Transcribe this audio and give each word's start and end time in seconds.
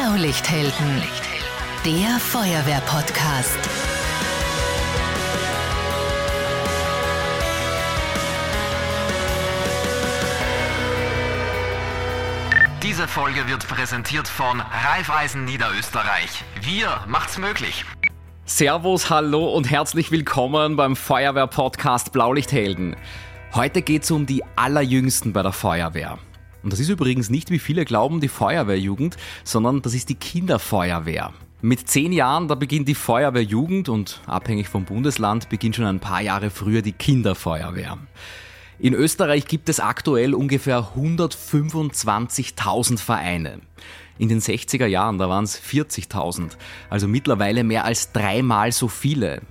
Blaulichthelden, 0.00 1.02
der 1.84 2.18
Feuerwehr-Podcast. 2.18 3.58
Diese 12.82 13.06
Folge 13.06 13.46
wird 13.46 13.68
präsentiert 13.68 14.26
von 14.26 14.62
Raiffeisen 14.62 15.44
Niederösterreich. 15.44 16.44
Wir 16.62 17.04
macht's 17.06 17.36
möglich. 17.36 17.84
Servus, 18.46 19.10
hallo 19.10 19.54
und 19.54 19.70
herzlich 19.70 20.10
willkommen 20.10 20.76
beim 20.76 20.96
Feuerwehr-Podcast 20.96 22.12
Blaulichthelden. 22.12 22.96
Heute 23.54 23.82
geht's 23.82 24.10
um 24.10 24.24
die 24.24 24.42
Allerjüngsten 24.56 25.34
bei 25.34 25.42
der 25.42 25.52
Feuerwehr. 25.52 26.18
Und 26.62 26.72
das 26.72 26.80
ist 26.80 26.88
übrigens 26.88 27.30
nicht, 27.30 27.50
wie 27.50 27.58
viele 27.58 27.84
glauben, 27.84 28.20
die 28.20 28.28
Feuerwehrjugend, 28.28 29.16
sondern 29.44 29.82
das 29.82 29.94
ist 29.94 30.08
die 30.08 30.14
Kinderfeuerwehr. 30.14 31.32
Mit 31.62 31.88
zehn 31.88 32.12
Jahren, 32.12 32.48
da 32.48 32.54
beginnt 32.54 32.88
die 32.88 32.94
Feuerwehrjugend 32.94 33.90
und 33.90 34.22
abhängig 34.26 34.68
vom 34.68 34.86
Bundesland 34.86 35.50
beginnt 35.50 35.76
schon 35.76 35.84
ein 35.84 36.00
paar 36.00 36.22
Jahre 36.22 36.48
früher 36.48 36.80
die 36.80 36.92
Kinderfeuerwehr. 36.92 37.98
In 38.78 38.94
Österreich 38.94 39.46
gibt 39.46 39.68
es 39.68 39.78
aktuell 39.78 40.32
ungefähr 40.32 40.88
125.000 40.96 42.98
Vereine. 42.98 43.60
In 44.16 44.30
den 44.30 44.40
60er 44.40 44.86
Jahren, 44.86 45.18
da 45.18 45.28
waren 45.28 45.44
es 45.44 45.60
40.000, 45.60 46.52
also 46.88 47.06
mittlerweile 47.06 47.62
mehr 47.62 47.84
als 47.84 48.12
dreimal 48.12 48.72
so 48.72 48.88
viele. 48.88 49.42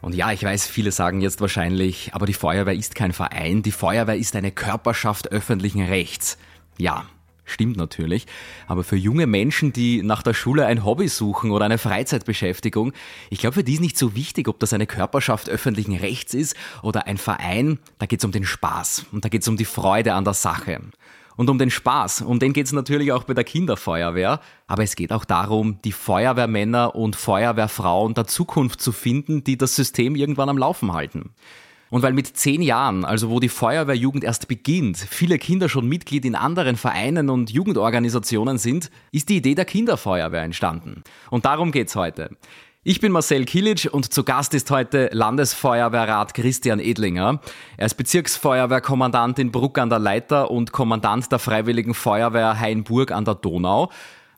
Und 0.00 0.14
ja, 0.14 0.32
ich 0.32 0.42
weiß, 0.42 0.66
viele 0.66 0.92
sagen 0.92 1.20
jetzt 1.20 1.42
wahrscheinlich, 1.42 2.14
aber 2.14 2.24
die 2.24 2.32
Feuerwehr 2.32 2.74
ist 2.74 2.94
kein 2.94 3.12
Verein, 3.12 3.62
die 3.62 3.70
Feuerwehr 3.70 4.16
ist 4.16 4.34
eine 4.34 4.50
Körperschaft 4.50 5.30
öffentlichen 5.30 5.82
Rechts. 5.82 6.38
Ja, 6.78 7.04
stimmt 7.44 7.76
natürlich. 7.76 8.26
Aber 8.66 8.84
für 8.84 8.96
junge 8.96 9.26
Menschen, 9.26 9.72
die 9.72 10.02
nach 10.02 10.22
der 10.22 10.34
Schule 10.34 10.66
ein 10.66 10.84
Hobby 10.84 11.08
suchen 11.08 11.50
oder 11.50 11.64
eine 11.64 11.78
Freizeitbeschäftigung, 11.78 12.92
ich 13.28 13.40
glaube, 13.40 13.54
für 13.54 13.64
die 13.64 13.74
ist 13.74 13.80
nicht 13.80 13.98
so 13.98 14.14
wichtig, 14.14 14.48
ob 14.48 14.58
das 14.60 14.72
eine 14.72 14.86
Körperschaft 14.86 15.48
öffentlichen 15.48 15.96
Rechts 15.96 16.34
ist 16.34 16.56
oder 16.82 17.06
ein 17.06 17.18
Verein. 17.18 17.78
Da 17.98 18.06
geht 18.06 18.20
es 18.20 18.24
um 18.24 18.32
den 18.32 18.44
Spaß 18.44 19.06
und 19.12 19.24
da 19.24 19.28
geht 19.28 19.42
es 19.42 19.48
um 19.48 19.56
die 19.56 19.64
Freude 19.64 20.14
an 20.14 20.24
der 20.24 20.34
Sache. 20.34 20.80
Und 21.36 21.48
um 21.48 21.58
den 21.58 21.70
Spaß, 21.70 22.20
um 22.20 22.38
den 22.38 22.52
geht 22.52 22.66
es 22.66 22.72
natürlich 22.72 23.12
auch 23.12 23.24
bei 23.24 23.32
der 23.32 23.44
Kinderfeuerwehr, 23.44 24.40
aber 24.66 24.82
es 24.82 24.94
geht 24.94 25.10
auch 25.10 25.24
darum, 25.24 25.80
die 25.82 25.92
Feuerwehrmänner 25.92 26.94
und 26.94 27.16
Feuerwehrfrauen 27.16 28.12
der 28.12 28.26
Zukunft 28.26 28.82
zu 28.82 28.92
finden, 28.92 29.42
die 29.42 29.56
das 29.56 29.74
System 29.74 30.16
irgendwann 30.16 30.50
am 30.50 30.58
Laufen 30.58 30.92
halten. 30.92 31.30
Und 31.90 32.02
weil 32.02 32.12
mit 32.12 32.36
zehn 32.36 32.62
Jahren, 32.62 33.04
also 33.04 33.30
wo 33.30 33.40
die 33.40 33.48
Feuerwehrjugend 33.48 34.22
erst 34.22 34.46
beginnt, 34.46 34.96
viele 34.96 35.38
Kinder 35.38 35.68
schon 35.68 35.88
Mitglied 35.88 36.24
in 36.24 36.36
anderen 36.36 36.76
Vereinen 36.76 37.28
und 37.28 37.50
Jugendorganisationen 37.50 38.58
sind, 38.58 38.90
ist 39.10 39.28
die 39.28 39.38
Idee 39.38 39.56
der 39.56 39.64
Kinderfeuerwehr 39.64 40.42
entstanden. 40.42 41.02
Und 41.30 41.44
darum 41.44 41.72
geht's 41.72 41.96
heute. 41.96 42.30
Ich 42.82 43.00
bin 43.00 43.12
Marcel 43.12 43.44
Kilic 43.44 43.90
und 43.92 44.10
zu 44.10 44.24
Gast 44.24 44.54
ist 44.54 44.70
heute 44.70 45.10
Landesfeuerwehrrat 45.12 46.32
Christian 46.32 46.80
Edlinger. 46.80 47.40
Er 47.76 47.86
ist 47.86 47.96
Bezirksfeuerwehrkommandant 47.96 49.38
in 49.38 49.50
Bruck 49.50 49.76
an 49.76 49.90
der 49.90 49.98
Leiter 49.98 50.50
und 50.50 50.72
Kommandant 50.72 51.30
der 51.30 51.40
Freiwilligen 51.40 51.92
Feuerwehr 51.92 52.58
Hainburg 52.58 53.10
an 53.10 53.26
der 53.26 53.34
Donau 53.34 53.90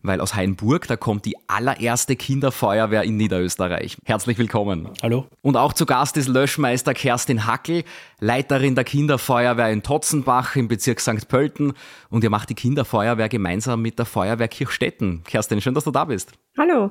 weil 0.03 0.21
aus 0.21 0.35
Hainburg, 0.35 0.87
da 0.89 0.97
kommt 0.97 1.25
die 1.25 1.37
allererste 1.49 2.17
Kinderfeuerwehr 2.17 3.03
in 3.05 3.17
Niederösterreich. 3.17 3.97
Herzlich 4.05 4.39
willkommen. 4.39 4.89
Hallo. 5.03 5.27
Und 5.43 5.57
auch 5.57 5.73
zu 5.73 5.87
Gast 5.87 6.17
ist 6.17 6.29
Löschmeister 6.29 6.95
Kerstin 6.95 7.47
Hackel, 7.47 7.85
Leiterin 8.21 8.75
der 8.75 8.85
Kinderfeuerwehr 8.85 9.71
in 9.71 9.83
Totzenbach 9.83 10.57
im 10.57 10.69
Bezirk 10.69 11.01
St. 11.01 11.29
Pölten. 11.29 11.73
Und 12.11 12.25
ihr 12.25 12.31
macht 12.31 12.51
die 12.51 12.55
Kinderfeuerwehr 12.55 13.29
gemeinsam 13.29 13.83
mit 13.83 13.99
der 13.99 14.07
Feuerwehr 14.07 14.49
Kirchstetten. 14.49 15.23
Kerstin, 15.25 15.61
schön, 15.61 15.75
dass 15.75 15.85
du 15.85 15.91
da 15.91 16.05
bist. 16.05 16.33
Hallo. 16.59 16.91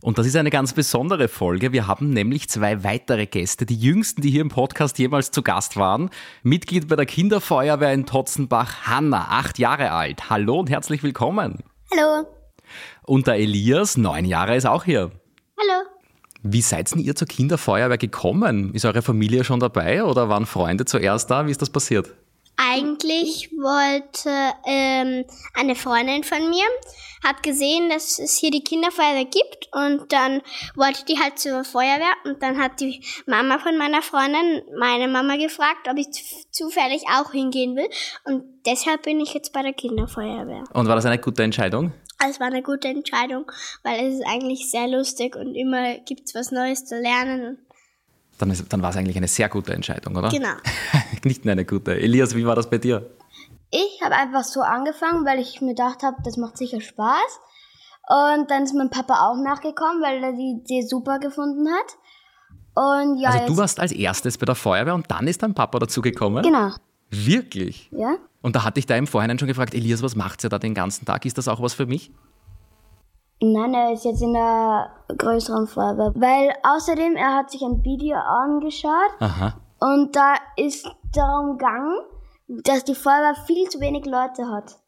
Und 0.00 0.18
das 0.18 0.26
ist 0.26 0.36
eine 0.36 0.50
ganz 0.50 0.72
besondere 0.72 1.28
Folge. 1.28 1.72
Wir 1.72 1.86
haben 1.86 2.10
nämlich 2.10 2.48
zwei 2.48 2.82
weitere 2.82 3.26
Gäste, 3.26 3.66
die 3.66 3.76
jüngsten, 3.76 4.20
die 4.20 4.30
hier 4.30 4.40
im 4.40 4.48
Podcast 4.48 4.98
jemals 4.98 5.30
zu 5.30 5.42
Gast 5.42 5.76
waren. 5.76 6.10
Mitglied 6.42 6.88
bei 6.88 6.96
der 6.96 7.06
Kinderfeuerwehr 7.06 7.92
in 7.92 8.06
Totzenbach, 8.06 8.86
Hanna, 8.86 9.28
acht 9.30 9.58
Jahre 9.58 9.92
alt. 9.92 10.30
Hallo 10.30 10.58
und 10.58 10.70
herzlich 10.70 11.02
willkommen. 11.02 11.62
Hallo. 11.92 12.41
Und 13.04 13.26
der 13.26 13.34
Elias, 13.34 13.96
neun 13.96 14.24
Jahre, 14.24 14.56
ist 14.56 14.66
auch 14.66 14.84
hier. 14.84 15.10
Hallo. 15.58 15.88
Wie 16.42 16.62
seid 16.62 16.92
denn 16.92 17.00
ihr 17.00 17.14
zur 17.14 17.28
Kinderfeuerwehr 17.28 17.98
gekommen? 17.98 18.74
Ist 18.74 18.84
eure 18.84 19.02
Familie 19.02 19.44
schon 19.44 19.60
dabei 19.60 20.04
oder 20.04 20.28
waren 20.28 20.46
Freunde 20.46 20.84
zuerst 20.84 21.30
da? 21.30 21.46
Wie 21.46 21.50
ist 21.52 21.62
das 21.62 21.70
passiert? 21.70 22.12
Eigentlich 22.56 23.50
wollte 23.52 24.30
ähm, 24.66 25.24
eine 25.54 25.74
Freundin 25.74 26.22
von 26.22 26.50
mir, 26.50 26.64
hat 27.24 27.42
gesehen, 27.42 27.88
dass 27.88 28.18
es 28.18 28.36
hier 28.36 28.50
die 28.50 28.62
Kinderfeuerwehr 28.62 29.24
gibt 29.24 29.68
und 29.72 30.12
dann 30.12 30.42
wollte 30.74 31.04
die 31.06 31.18
halt 31.18 31.38
zur 31.38 31.64
Feuerwehr 31.64 32.12
und 32.24 32.42
dann 32.42 32.60
hat 32.60 32.80
die 32.80 33.02
Mama 33.26 33.58
von 33.58 33.78
meiner 33.78 34.02
Freundin 34.02 34.62
meine 34.78 35.08
Mama 35.08 35.36
gefragt, 35.36 35.88
ob 35.88 35.96
ich 35.96 36.08
zufällig 36.50 37.04
auch 37.08 37.32
hingehen 37.32 37.76
will 37.76 37.88
und 38.24 38.44
deshalb 38.66 39.02
bin 39.02 39.20
ich 39.20 39.34
jetzt 39.34 39.52
bei 39.52 39.62
der 39.62 39.72
Kinderfeuerwehr. 39.72 40.64
Und 40.72 40.88
war 40.88 40.96
das 40.96 41.06
eine 41.06 41.18
gute 41.18 41.42
Entscheidung? 41.42 41.92
Es 42.28 42.40
war 42.40 42.48
eine 42.48 42.62
gute 42.62 42.88
Entscheidung, 42.88 43.50
weil 43.82 44.06
es 44.06 44.14
ist 44.16 44.26
eigentlich 44.26 44.70
sehr 44.70 44.88
lustig 44.88 45.36
und 45.36 45.54
immer 45.54 45.98
gibt 45.98 46.28
es 46.28 46.34
was 46.34 46.50
Neues 46.50 46.84
zu 46.84 46.98
lernen. 47.00 47.58
Dann, 48.38 48.50
ist, 48.50 48.72
dann 48.72 48.82
war 48.82 48.90
es 48.90 48.96
eigentlich 48.96 49.16
eine 49.16 49.28
sehr 49.28 49.48
gute 49.48 49.72
Entscheidung, 49.72 50.16
oder? 50.16 50.28
Genau. 50.28 50.54
Nicht 51.24 51.44
nur 51.44 51.52
eine 51.52 51.64
gute. 51.64 51.94
Elias, 51.94 52.34
wie 52.34 52.46
war 52.46 52.56
das 52.56 52.68
bei 52.68 52.78
dir? 52.78 53.10
Ich 53.70 54.00
habe 54.02 54.14
einfach 54.14 54.44
so 54.44 54.60
angefangen, 54.60 55.24
weil 55.24 55.38
ich 55.38 55.60
mir 55.60 55.74
gedacht 55.74 56.02
habe, 56.02 56.16
das 56.24 56.36
macht 56.36 56.58
sicher 56.58 56.80
Spaß. 56.80 57.40
Und 58.08 58.50
dann 58.50 58.64
ist 58.64 58.74
mein 58.74 58.90
Papa 58.90 59.28
auch 59.28 59.36
nachgekommen, 59.42 60.02
weil 60.02 60.22
er 60.22 60.32
die 60.32 60.60
Idee 60.60 60.82
super 60.86 61.18
gefunden 61.18 61.68
hat. 61.68 61.96
Und 62.74 63.18
ja, 63.18 63.30
also 63.30 63.46
du 63.46 63.56
warst 63.56 63.80
als 63.80 63.92
erstes 63.92 64.38
bei 64.38 64.46
der 64.46 64.54
Feuerwehr 64.54 64.94
und 64.94 65.10
dann 65.10 65.26
ist 65.26 65.42
dein 65.42 65.54
Papa 65.54 65.78
dazu 65.78 66.00
gekommen? 66.00 66.42
Genau. 66.42 66.70
Wirklich? 67.12 67.90
Ja. 67.92 68.16
Und 68.40 68.56
da 68.56 68.64
hatte 68.64 68.80
ich 68.80 68.86
da 68.86 68.96
im 68.96 69.06
Vorhinein 69.06 69.38
schon 69.38 69.48
gefragt, 69.48 69.74
Elias, 69.74 70.02
was 70.02 70.16
macht 70.16 70.42
ihr 70.44 70.50
da 70.50 70.58
den 70.58 70.74
ganzen 70.74 71.04
Tag? 71.04 71.24
Ist 71.26 71.38
das 71.38 71.46
auch 71.46 71.60
was 71.60 71.74
für 71.74 71.86
mich? 71.86 72.10
Nein, 73.40 73.74
er 73.74 73.92
ist 73.92 74.04
jetzt 74.04 74.22
in 74.22 74.32
der 74.32 74.90
größeren 75.08 75.66
Feuerwehr. 75.66 76.12
Weil 76.14 76.54
außerdem, 76.62 77.16
er 77.16 77.34
hat 77.34 77.50
sich 77.50 77.62
ein 77.62 77.84
Video 77.84 78.16
angeschaut. 78.16 79.10
Aha. 79.20 79.54
Und 79.80 80.16
da 80.16 80.34
ist 80.56 80.88
darum 81.12 81.58
gegangen, 81.58 81.98
dass 82.48 82.84
die 82.84 82.94
Feuerwehr 82.94 83.34
viel 83.46 83.68
zu 83.68 83.80
wenig 83.80 84.06
Leute 84.06 84.48
hat. 84.48 84.78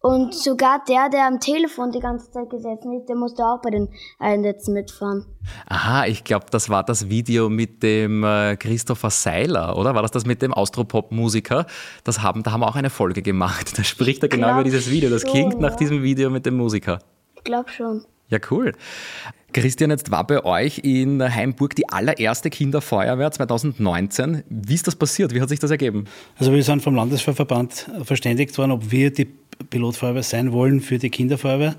Und 0.00 0.32
sogar 0.32 0.82
der, 0.88 1.08
der 1.08 1.26
am 1.26 1.40
Telefon 1.40 1.90
die 1.90 1.98
ganze 1.98 2.30
Zeit 2.30 2.48
gesessen 2.50 2.92
ist, 2.92 3.08
der 3.08 3.16
musste 3.16 3.42
auch 3.42 3.60
bei 3.60 3.70
den 3.70 3.88
Einsätzen 4.20 4.72
mitfahren. 4.74 5.26
Aha, 5.66 6.06
ich 6.06 6.22
glaube, 6.22 6.46
das 6.50 6.68
war 6.68 6.84
das 6.84 7.08
Video 7.08 7.48
mit 7.48 7.82
dem 7.82 8.22
äh, 8.22 8.56
Christopher 8.56 9.10
Seiler, 9.10 9.76
oder? 9.76 9.94
War 9.94 10.02
das 10.02 10.12
das 10.12 10.24
mit 10.24 10.40
dem 10.40 10.54
Austropop-Musiker? 10.54 11.66
Das 12.04 12.22
haben, 12.22 12.44
da 12.44 12.52
haben 12.52 12.60
wir 12.60 12.68
auch 12.68 12.76
eine 12.76 12.90
Folge 12.90 13.22
gemacht. 13.22 13.72
Da 13.78 13.84
spricht 13.84 14.22
er 14.24 14.28
genau 14.28 14.54
über 14.54 14.64
dieses 14.64 14.90
Video. 14.90 15.08
Das 15.08 15.22
schon, 15.22 15.30
klingt 15.30 15.60
nach 15.60 15.70
ja. 15.70 15.76
diesem 15.76 16.02
Video 16.02 16.30
mit 16.30 16.46
dem 16.46 16.56
Musiker. 16.56 16.98
Ich 17.36 17.44
glaube 17.44 17.70
schon. 17.70 18.04
Ja, 18.28 18.38
cool. 18.50 18.72
Christian, 19.52 19.90
jetzt 19.90 20.10
war 20.10 20.26
bei 20.26 20.44
euch 20.44 20.80
in 20.84 21.22
Heimburg 21.22 21.74
die 21.74 21.88
allererste 21.88 22.50
Kinderfeuerwehr 22.50 23.30
2019. 23.30 24.42
Wie 24.48 24.74
ist 24.74 24.86
das 24.86 24.96
passiert? 24.96 25.32
Wie 25.32 25.40
hat 25.40 25.48
sich 25.48 25.58
das 25.58 25.70
ergeben? 25.70 26.04
Also 26.38 26.52
wir 26.52 26.62
sind 26.62 26.82
vom 26.82 26.94
Landesfeuerverband 26.94 27.90
verständigt 28.02 28.58
worden, 28.58 28.72
ob 28.72 28.90
wir 28.90 29.10
die 29.10 29.26
Pilotfeuerwehr 29.70 30.22
sein 30.22 30.52
wollen 30.52 30.80
für 30.80 30.98
die 30.98 31.10
Kinderfeuerwehr. 31.10 31.76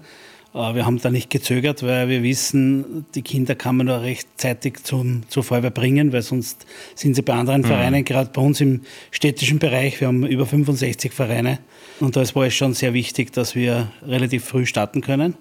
Wir 0.52 0.84
haben 0.84 1.00
da 1.00 1.12
nicht 1.12 1.30
gezögert, 1.30 1.84
weil 1.84 2.10
wir 2.10 2.24
wissen, 2.24 3.06
die 3.14 3.22
Kinder 3.22 3.54
kann 3.54 3.78
man 3.78 3.86
nur 3.86 4.02
rechtzeitig 4.02 4.82
zum, 4.82 5.22
zur 5.30 5.44
Feuerwehr 5.44 5.70
bringen, 5.70 6.12
weil 6.12 6.24
sonst 6.24 6.66
sind 6.96 7.14
sie 7.14 7.22
bei 7.22 7.34
anderen 7.34 7.64
Vereinen, 7.64 8.04
gerade 8.04 8.32
bei 8.34 8.42
uns 8.42 8.60
im 8.60 8.82
städtischen 9.12 9.60
Bereich, 9.60 10.02
wir 10.02 10.08
haben 10.08 10.26
über 10.26 10.48
65 10.48 11.14
Vereine 11.14 11.60
und 12.00 12.16
da 12.16 12.24
war 12.34 12.46
es 12.46 12.56
schon 12.56 12.74
sehr 12.74 12.96
wichtig, 12.96 13.32
dass 13.32 13.54
wir 13.54 13.92
relativ 14.02 14.44
früh 14.44 14.66
starten 14.66 15.02
können. 15.02 15.36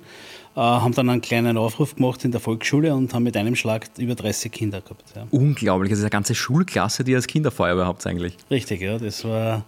Äh, 0.59 0.61
haben 0.61 0.93
dann 0.93 1.09
einen 1.09 1.21
kleinen 1.21 1.57
Aufruf 1.57 1.95
gemacht 1.95 2.25
in 2.25 2.33
der 2.33 2.41
Volksschule 2.41 2.93
und 2.93 3.15
haben 3.15 3.23
mit 3.23 3.37
einem 3.37 3.55
Schlag 3.55 3.87
über 3.97 4.17
30 4.17 4.51
Kinder 4.51 4.81
gehabt. 4.81 5.05
Ja. 5.15 5.25
Unglaublich. 5.31 5.91
Das 5.91 6.01
ist 6.01 6.05
eine 6.05 6.11
ganze 6.11 6.35
Schulklasse, 6.35 7.05
die 7.05 7.13
ihr 7.13 7.17
als 7.17 7.29
Kinderfeuerwehr 7.29 7.87
habt 7.87 8.05
eigentlich. 8.09 8.37
Richtig, 8.51 8.81
ja, 8.81 8.99
das 8.99 9.25
war, 9.25 9.65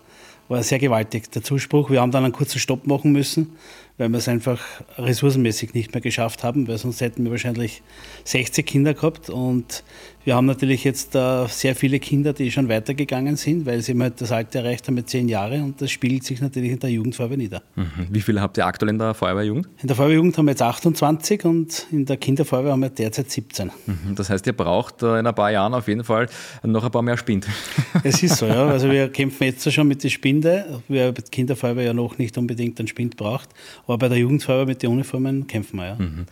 war 0.50 0.62
sehr 0.62 0.78
gewaltig, 0.78 1.30
der 1.30 1.42
Zuspruch. 1.42 1.90
Wir 1.90 2.00
haben 2.00 2.10
dann 2.10 2.24
einen 2.24 2.32
kurzen 2.32 2.58
Stopp 2.58 2.86
machen 2.86 3.12
müssen, 3.12 3.56
weil 4.00 4.08
wir 4.08 4.16
es 4.16 4.28
einfach 4.28 4.58
ressourcenmäßig 4.96 5.74
nicht 5.74 5.92
mehr 5.92 6.00
geschafft 6.00 6.42
haben, 6.42 6.66
weil 6.66 6.78
sonst 6.78 7.02
hätten 7.02 7.22
wir 7.24 7.32
wahrscheinlich 7.32 7.82
60 8.24 8.64
Kinder 8.64 8.94
gehabt. 8.94 9.28
Und 9.28 9.84
wir 10.24 10.34
haben 10.34 10.46
natürlich 10.46 10.84
jetzt 10.84 11.14
äh, 11.14 11.46
sehr 11.48 11.74
viele 11.74 11.98
Kinder, 11.98 12.32
die 12.32 12.50
schon 12.50 12.68
weitergegangen 12.68 13.36
sind, 13.36 13.64
weil 13.66 13.80
sie 13.80 13.98
halt 13.98 14.20
das 14.20 14.32
Alter 14.32 14.60
erreicht 14.60 14.86
haben 14.86 14.94
mit 14.94 15.08
10 15.08 15.28
Jahren 15.28 15.64
und 15.64 15.80
das 15.80 15.90
spiegelt 15.90 16.24
sich 16.24 16.40
natürlich 16.40 16.72
in 16.72 16.78
der 16.78 16.90
Jugendfeuerwehr 16.90 17.36
nieder. 17.36 17.62
Mhm. 17.74 18.06
Wie 18.10 18.20
viele 18.20 18.40
habt 18.42 18.58
ihr 18.58 18.66
aktuell 18.66 18.90
in 18.90 18.98
der 18.98 19.14
Feuerwehrjugend? 19.14 19.66
In 19.80 19.88
der 19.88 19.96
Feuerwehrjugend 19.96 20.36
haben 20.36 20.46
wir 20.46 20.52
jetzt 20.52 20.62
28 20.62 21.44
und 21.44 21.86
in 21.90 22.04
der 22.04 22.18
Kinderfeuerwehr 22.18 22.72
haben 22.72 22.80
wir 22.80 22.90
derzeit 22.90 23.30
17. 23.30 23.70
Mhm. 23.86 24.14
Das 24.14 24.28
heißt, 24.28 24.46
ihr 24.46 24.52
braucht 24.52 25.02
äh, 25.02 25.18
in 25.18 25.26
ein 25.26 25.34
paar 25.34 25.50
Jahren 25.50 25.72
auf 25.72 25.88
jeden 25.88 26.04
Fall 26.04 26.26
noch 26.62 26.84
ein 26.84 26.90
paar 26.90 27.02
mehr 27.02 27.16
Spind. 27.16 27.46
Es 28.02 28.22
ist 28.22 28.36
so, 28.36 28.46
ja. 28.46 28.66
Also 28.66 28.90
wir 28.90 29.10
kämpfen 29.10 29.44
jetzt 29.44 29.70
schon 29.72 29.86
mit 29.86 30.02
der 30.04 30.08
Spinde, 30.08 30.82
bei 30.88 31.10
der 31.10 31.12
Kinderfeuerwehr 31.12 31.86
ja 31.86 31.94
noch 31.94 32.18
nicht 32.18 32.36
unbedingt 32.38 32.78
einen 32.78 32.88
Spind 32.88 33.16
braucht. 33.16 33.50
Aber 33.90 33.98
bei 33.98 34.08
der 34.08 34.18
Jugendfeuerwehr 34.18 34.66
mit 34.66 34.82
den 34.82 34.90
Uniformen 34.90 35.46
kämpfen 35.46 35.78
wir, 35.78 35.86
ja. 35.86 35.94
Mhm. 35.96 36.26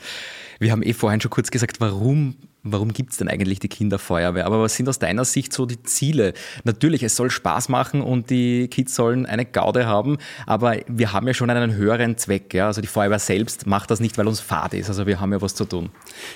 Wir 0.60 0.72
haben 0.72 0.82
eh 0.82 0.92
vorhin 0.92 1.20
schon 1.20 1.30
kurz 1.30 1.50
gesagt, 1.50 1.80
warum 1.80 2.36
warum 2.62 2.92
gibt 2.92 3.12
es 3.12 3.18
denn 3.18 3.28
eigentlich 3.28 3.58
die 3.58 3.68
Kinderfeuerwehr? 3.68 4.46
Aber 4.46 4.60
was 4.60 4.76
sind 4.76 4.88
aus 4.88 4.98
deiner 4.98 5.24
Sicht 5.24 5.52
so 5.52 5.66
die 5.66 5.82
Ziele? 5.82 6.34
Natürlich, 6.64 7.02
es 7.02 7.16
soll 7.16 7.30
Spaß 7.30 7.68
machen 7.68 8.00
und 8.00 8.30
die 8.30 8.68
Kids 8.68 8.94
sollen 8.94 9.26
eine 9.26 9.44
Gaude 9.44 9.86
haben, 9.86 10.18
aber 10.46 10.76
wir 10.86 11.12
haben 11.12 11.26
ja 11.26 11.34
schon 11.34 11.50
einen 11.50 11.74
höheren 11.74 12.16
Zweck. 12.16 12.54
Ja? 12.54 12.66
Also 12.66 12.80
die 12.80 12.88
Feuerwehr 12.88 13.18
selbst 13.18 13.66
macht 13.66 13.90
das 13.90 14.00
nicht, 14.00 14.18
weil 14.18 14.26
uns 14.26 14.40
Fahrt 14.40 14.74
ist. 14.74 14.88
Also 14.88 15.06
wir 15.06 15.20
haben 15.20 15.32
ja 15.32 15.40
was 15.40 15.54
zu 15.54 15.64
tun. 15.64 15.90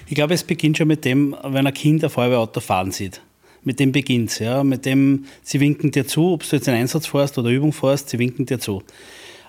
Ich 0.07 0.15
glaube, 0.15 0.35
es 0.35 0.45
beginnt 0.45 0.79
schon 0.79 0.89
mit 0.89 1.05
dem, 1.05 1.37
wenn 1.45 1.67
ein 1.67 1.75
Kind 1.75 2.05
ein 2.05 2.11
Feuerwehrauto 2.11 2.61
fahren 2.61 2.93
sieht. 2.93 3.21
Mit 3.65 3.79
dem 3.79 3.93
beginnt 3.93 4.31
es, 4.31 4.39
ja. 4.41 4.65
Mit 4.65 4.87
dem, 4.87 5.27
sie 5.43 5.61
winken 5.61 5.93
dir 5.93 6.07
zu, 6.07 6.33
ob 6.33 6.49
du 6.49 6.57
jetzt 6.57 6.69
einen 6.69 6.81
Einsatz 6.81 7.07
fährst 7.07 7.39
oder 7.39 7.51
Übung 7.51 7.73
fährst, 7.73 8.09
sie 8.09 8.19
winken 8.19 8.45
dir 8.45 8.59
zu. 8.59 8.83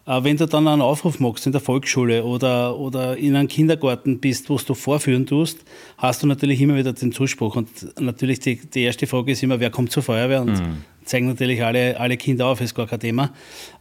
Äh, 0.05 0.23
wenn 0.23 0.38
du 0.38 0.47
dann 0.47 0.67
einen 0.67 0.81
Aufruf 0.81 1.19
machst 1.19 1.45
in 1.45 1.51
der 1.51 1.61
Volksschule 1.61 2.23
oder, 2.23 2.77
oder 2.77 3.17
in 3.17 3.35
einem 3.35 3.47
Kindergarten 3.47 4.19
bist, 4.19 4.50
wo 4.50 4.57
du 4.57 4.73
vorführen 4.73 5.25
tust, 5.25 5.59
hast 5.97 6.23
du 6.23 6.27
natürlich 6.27 6.59
immer 6.61 6.75
wieder 6.75 6.94
den 6.94 7.11
Zuspruch. 7.11 7.55
Und 7.55 7.69
natürlich 8.00 8.39
die, 8.39 8.57
die 8.57 8.83
erste 8.83 9.07
Frage 9.07 9.31
ist 9.31 9.44
immer, 9.44 9.59
wer 9.59 9.69
kommt 9.69 9.91
zur 9.91 10.03
Feuerwehr? 10.03 10.41
Und 10.41 10.59
mhm. 10.59 10.83
zeigen 11.05 11.27
natürlich 11.27 11.63
alle, 11.63 12.00
alle 12.00 12.17
Kinder 12.17 12.47
auf, 12.47 12.59
ist 12.61 12.75
gar 12.75 12.88
kein 12.88 13.00
Thema. 13.00 13.31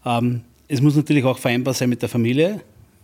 Ähm, 0.04 0.42
es 0.68 0.80
muss 0.80 0.96
natürlich 0.96 1.24
auch 1.24 1.38
vereinbar 1.38 1.74
sein 1.74 1.88
mit 1.88 2.02
der 2.02 2.08
Familie, 2.08 2.60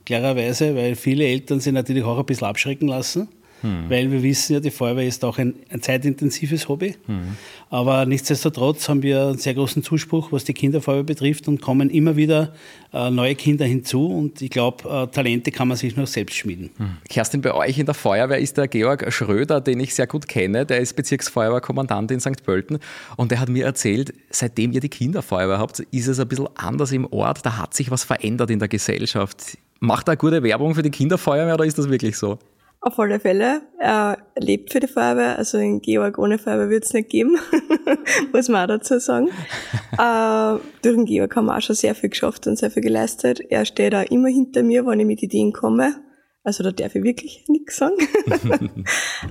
klarerweise, 0.07 0.75
weil 0.75 0.95
viele 0.95 1.25
Eltern 1.25 1.61
sich 1.61 1.73
natürlich 1.73 2.05
auch 2.05 2.19
ein 2.19 2.25
bisschen 2.25 2.47
abschrecken 2.47 2.89
lassen. 2.89 3.29
Hm. 3.63 3.89
Weil 3.89 4.11
wir 4.11 4.23
wissen 4.23 4.55
ja, 4.55 4.61
die 4.61 4.71
Feuerwehr 4.71 5.07
ist 5.07 5.25
auch 5.25 5.39
ein, 5.39 5.55
ein 5.71 5.83
zeitintensives 5.83 6.69
Hobby. 6.69 6.97
Hm. 7.07 7.37
Aber 7.71 8.07
nichtsdestotrotz 8.07 8.89
haben 8.89 9.03
wir 9.03 9.27
einen 9.27 9.39
sehr 9.39 9.55
großen 9.55 9.83
Zuspruch, 9.83 10.33
was 10.33 10.45
die 10.45 10.55
Kinderfeuerwehr 10.55 11.05
betrifft 11.05 11.49
und 11.49 11.61
kommen 11.61 11.91
immer 11.91 12.17
wieder 12.17 12.55
äh, 12.93 13.11
neue 13.11 13.35
Kinder 13.35 13.65
hinzu. 13.65 14.07
Und 14.07 14.41
ich 14.41 14.51
glaube, 14.51 14.89
äh, 14.89 15.07
Talente 15.09 15.51
kann 15.51 15.69
man 15.69 15.77
sich 15.77 15.97
nur 15.97 16.07
selbst 16.07 16.37
schmieden. 16.37 16.71
Hm. 16.77 16.97
Kerstin, 17.09 17.43
bei 17.43 17.53
euch 17.53 17.79
in 17.79 17.87
der 17.87 17.95
Feuerwehr 17.95 18.39
ist 18.39 18.57
der 18.57 18.69
Georg 18.69 19.13
Schröder, 19.13 19.61
den 19.61 19.81
ich 19.81 19.95
sehr 19.95 20.07
gut 20.07 20.29
kenne. 20.29 20.65
Der 20.65 20.79
ist 20.79 20.95
Bezirksfeuerwehrkommandant 20.95 22.11
in 22.11 22.21
St. 22.21 22.45
Pölten. 22.45 22.79
Und 23.17 23.31
der 23.31 23.41
hat 23.41 23.49
mir 23.49 23.65
erzählt, 23.65 24.15
seitdem 24.31 24.73
ihr 24.73 24.81
die 24.81 24.89
Kinderfeuerwehr 24.89 25.59
habt, 25.59 25.81
ist 25.81 26.07
es 26.07 26.21
ein 26.21 26.29
bisschen 26.29 26.49
anders 26.57 26.93
im 26.93 27.07
Ort. 27.13 27.45
Da 27.45 27.57
hat 27.59 27.75
sich 27.75 27.91
was 27.91 28.05
verändert 28.05 28.51
in 28.51 28.59
der 28.59 28.69
Gesellschaft. 28.69 29.59
Macht 29.81 30.09
er 30.09 30.17
gute 30.17 30.43
Werbung 30.43 30.75
für 30.75 30.83
die 30.83 30.91
Kinderfeuerwehr 30.91 31.55
oder 31.55 31.65
ist 31.65 31.79
das 31.79 31.89
wirklich 31.89 32.17
so? 32.17 32.39
Auf 32.89 32.99
alle 32.99 33.21
Fälle. 33.21 33.61
Er 33.79 34.17
lebt 34.39 34.73
für 34.73 34.81
die 34.81 34.87
Feuerwehr, 34.87 35.37
also 35.37 35.59
in 35.59 35.83
Georg 35.83 36.17
ohne 36.19 36.39
Feuerwehr 36.39 36.71
wird 36.71 36.87
es 36.87 36.95
nicht 36.95 37.11
geben, 37.11 37.37
muss 38.33 38.49
man 38.49 38.63
auch 38.63 38.77
dazu 38.79 38.99
sagen. 38.99 39.29
äh, 39.93 40.59
durch 40.81 40.97
den 40.97 41.05
Georg 41.05 41.37
haben 41.37 41.45
wir 41.45 41.59
auch 41.59 41.61
schon 41.61 41.77
sehr 41.77 41.95
viel 41.95 42.09
geschafft 42.09 42.47
und 42.47 42.57
sehr 42.57 42.71
viel 42.71 42.83
geleistet. 42.83 43.41
Er 43.51 43.67
steht 43.67 43.95
auch 43.95 44.11
immer 44.11 44.29
hinter 44.29 44.63
mir, 44.63 44.87
wenn 44.87 45.01
ich 45.01 45.07
mit 45.07 45.23
Ideen 45.23 45.53
komme. 45.53 45.97
Also 46.45 46.65
da 46.65 46.71
darf 46.71 46.95
ich 46.95 47.03
wirklich 47.03 47.45
nichts 47.49 47.77
sagen. 47.77 47.99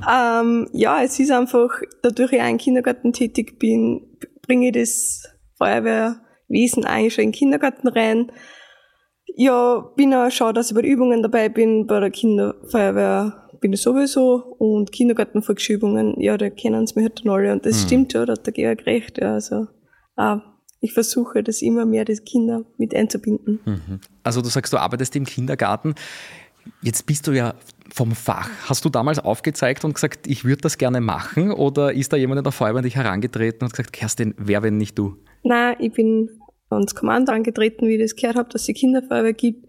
ähm, 0.07 0.69
ja, 0.73 1.01
es 1.01 1.19
ist 1.19 1.31
einfach, 1.31 1.81
dadurch 2.03 2.33
ich 2.33 2.41
auch 2.41 2.49
im 2.49 2.59
Kindergarten 2.59 3.11
tätig 3.11 3.57
bin, 3.57 4.19
bringe 4.43 4.67
ich 4.67 4.73
das 4.73 5.23
Feuerwehrwesen 5.57 6.85
eigentlich 6.85 7.15
schon 7.15 7.23
in 7.23 7.31
den 7.31 7.39
Kindergarten 7.39 7.87
rein 7.87 8.31
ja, 9.39 9.79
bin 9.95 10.15
auch 10.15 10.31
schau, 10.31 10.51
dass 10.51 10.69
ich 10.69 10.75
bei 10.75 10.81
den 10.81 10.91
Übungen 10.91 11.21
dabei 11.21 11.47
bin, 11.47 11.85
bei 11.85 11.99
der 11.99 12.09
Kinderfeuerwehr 12.09 13.46
bin 13.59 13.73
ich 13.73 13.81
sowieso 13.81 14.55
und 14.57 14.91
Kindergartenvolksübungen, 14.91 16.19
ja, 16.19 16.37
da 16.37 16.49
kennen 16.49 16.87
sie 16.87 16.95
mich 16.95 17.09
halt 17.09 17.25
dann 17.25 17.33
alle 17.33 17.51
und 17.51 17.65
das 17.65 17.83
mhm. 17.83 17.87
stimmt 17.87 18.11
schon, 18.13 18.25
da 18.25 18.33
hat 18.33 18.45
der 18.45 18.53
Georg 18.53 18.85
recht, 18.85 19.17
ja, 19.17 19.33
also 19.33 19.67
auch 20.15 20.41
ich 20.79 20.93
versuche 20.93 21.43
das 21.43 21.61
immer 21.61 21.85
mehr, 21.85 22.05
die 22.05 22.15
Kinder 22.17 22.63
mit 22.77 22.95
einzubinden. 22.95 23.59
Mhm. 23.65 23.99
Also 24.23 24.41
du 24.41 24.49
sagst, 24.49 24.73
du 24.73 24.77
arbeitest 24.77 25.15
im 25.15 25.25
Kindergarten. 25.25 25.95
Jetzt 26.81 27.05
bist 27.05 27.25
du 27.27 27.31
ja 27.31 27.55
vom 27.93 28.11
Fach. 28.11 28.49
Hast 28.65 28.85
du 28.85 28.89
damals 28.89 29.19
aufgezeigt 29.19 29.85
und 29.85 29.93
gesagt, 29.93 30.27
ich 30.27 30.43
würde 30.43 30.61
das 30.61 30.77
gerne 30.77 31.01
machen? 31.01 31.51
Oder 31.51 31.93
ist 31.93 32.13
da 32.13 32.17
jemand 32.17 32.39
in 32.39 32.43
der 32.43 32.51
Feuerwehr 32.51 32.79
an 32.79 32.83
dich 32.83 32.95
herangetreten 32.95 33.63
und 33.63 33.71
gesagt, 33.71 33.93
Kerstin, 33.93 34.35
wer, 34.37 34.61
wenn 34.63 34.77
nicht 34.77 34.97
du? 34.97 35.15
Nein, 35.43 35.77
ich 35.79 35.93
bin 35.93 36.29
ans 36.69 36.93
Kommando 36.93 37.31
angetreten, 37.31 37.87
wie 37.87 37.95
ich 37.95 38.01
das 38.01 38.15
gehört 38.15 38.35
habe, 38.35 38.49
dass 38.49 38.67
es 38.67 38.75
Kinderfeuerwehr 38.75 39.33
gibt. 39.33 39.65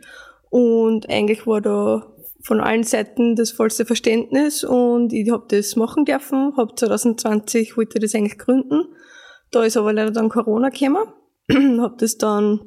Und 0.50 1.08
eigentlich 1.08 1.46
war 1.46 1.60
da 1.60 2.06
von 2.44 2.60
allen 2.60 2.84
Seiten 2.84 3.36
das 3.36 3.50
vollste 3.50 3.84
Verständnis 3.84 4.64
und 4.64 5.12
ich 5.12 5.30
habe 5.30 5.46
das 5.48 5.76
machen 5.76 6.04
dürfen. 6.04 6.56
Hab 6.56 6.78
2020 6.78 7.76
wollte 7.76 7.98
das 7.98 8.14
eigentlich 8.14 8.38
gründen. 8.38 8.84
Da 9.50 9.64
ist 9.64 9.76
aber 9.76 9.92
leider 9.92 10.10
dann 10.10 10.28
Corona 10.28 10.68
gekommen. 10.68 11.08
habe 11.80 11.96
das 11.98 12.18
dann 12.18 12.60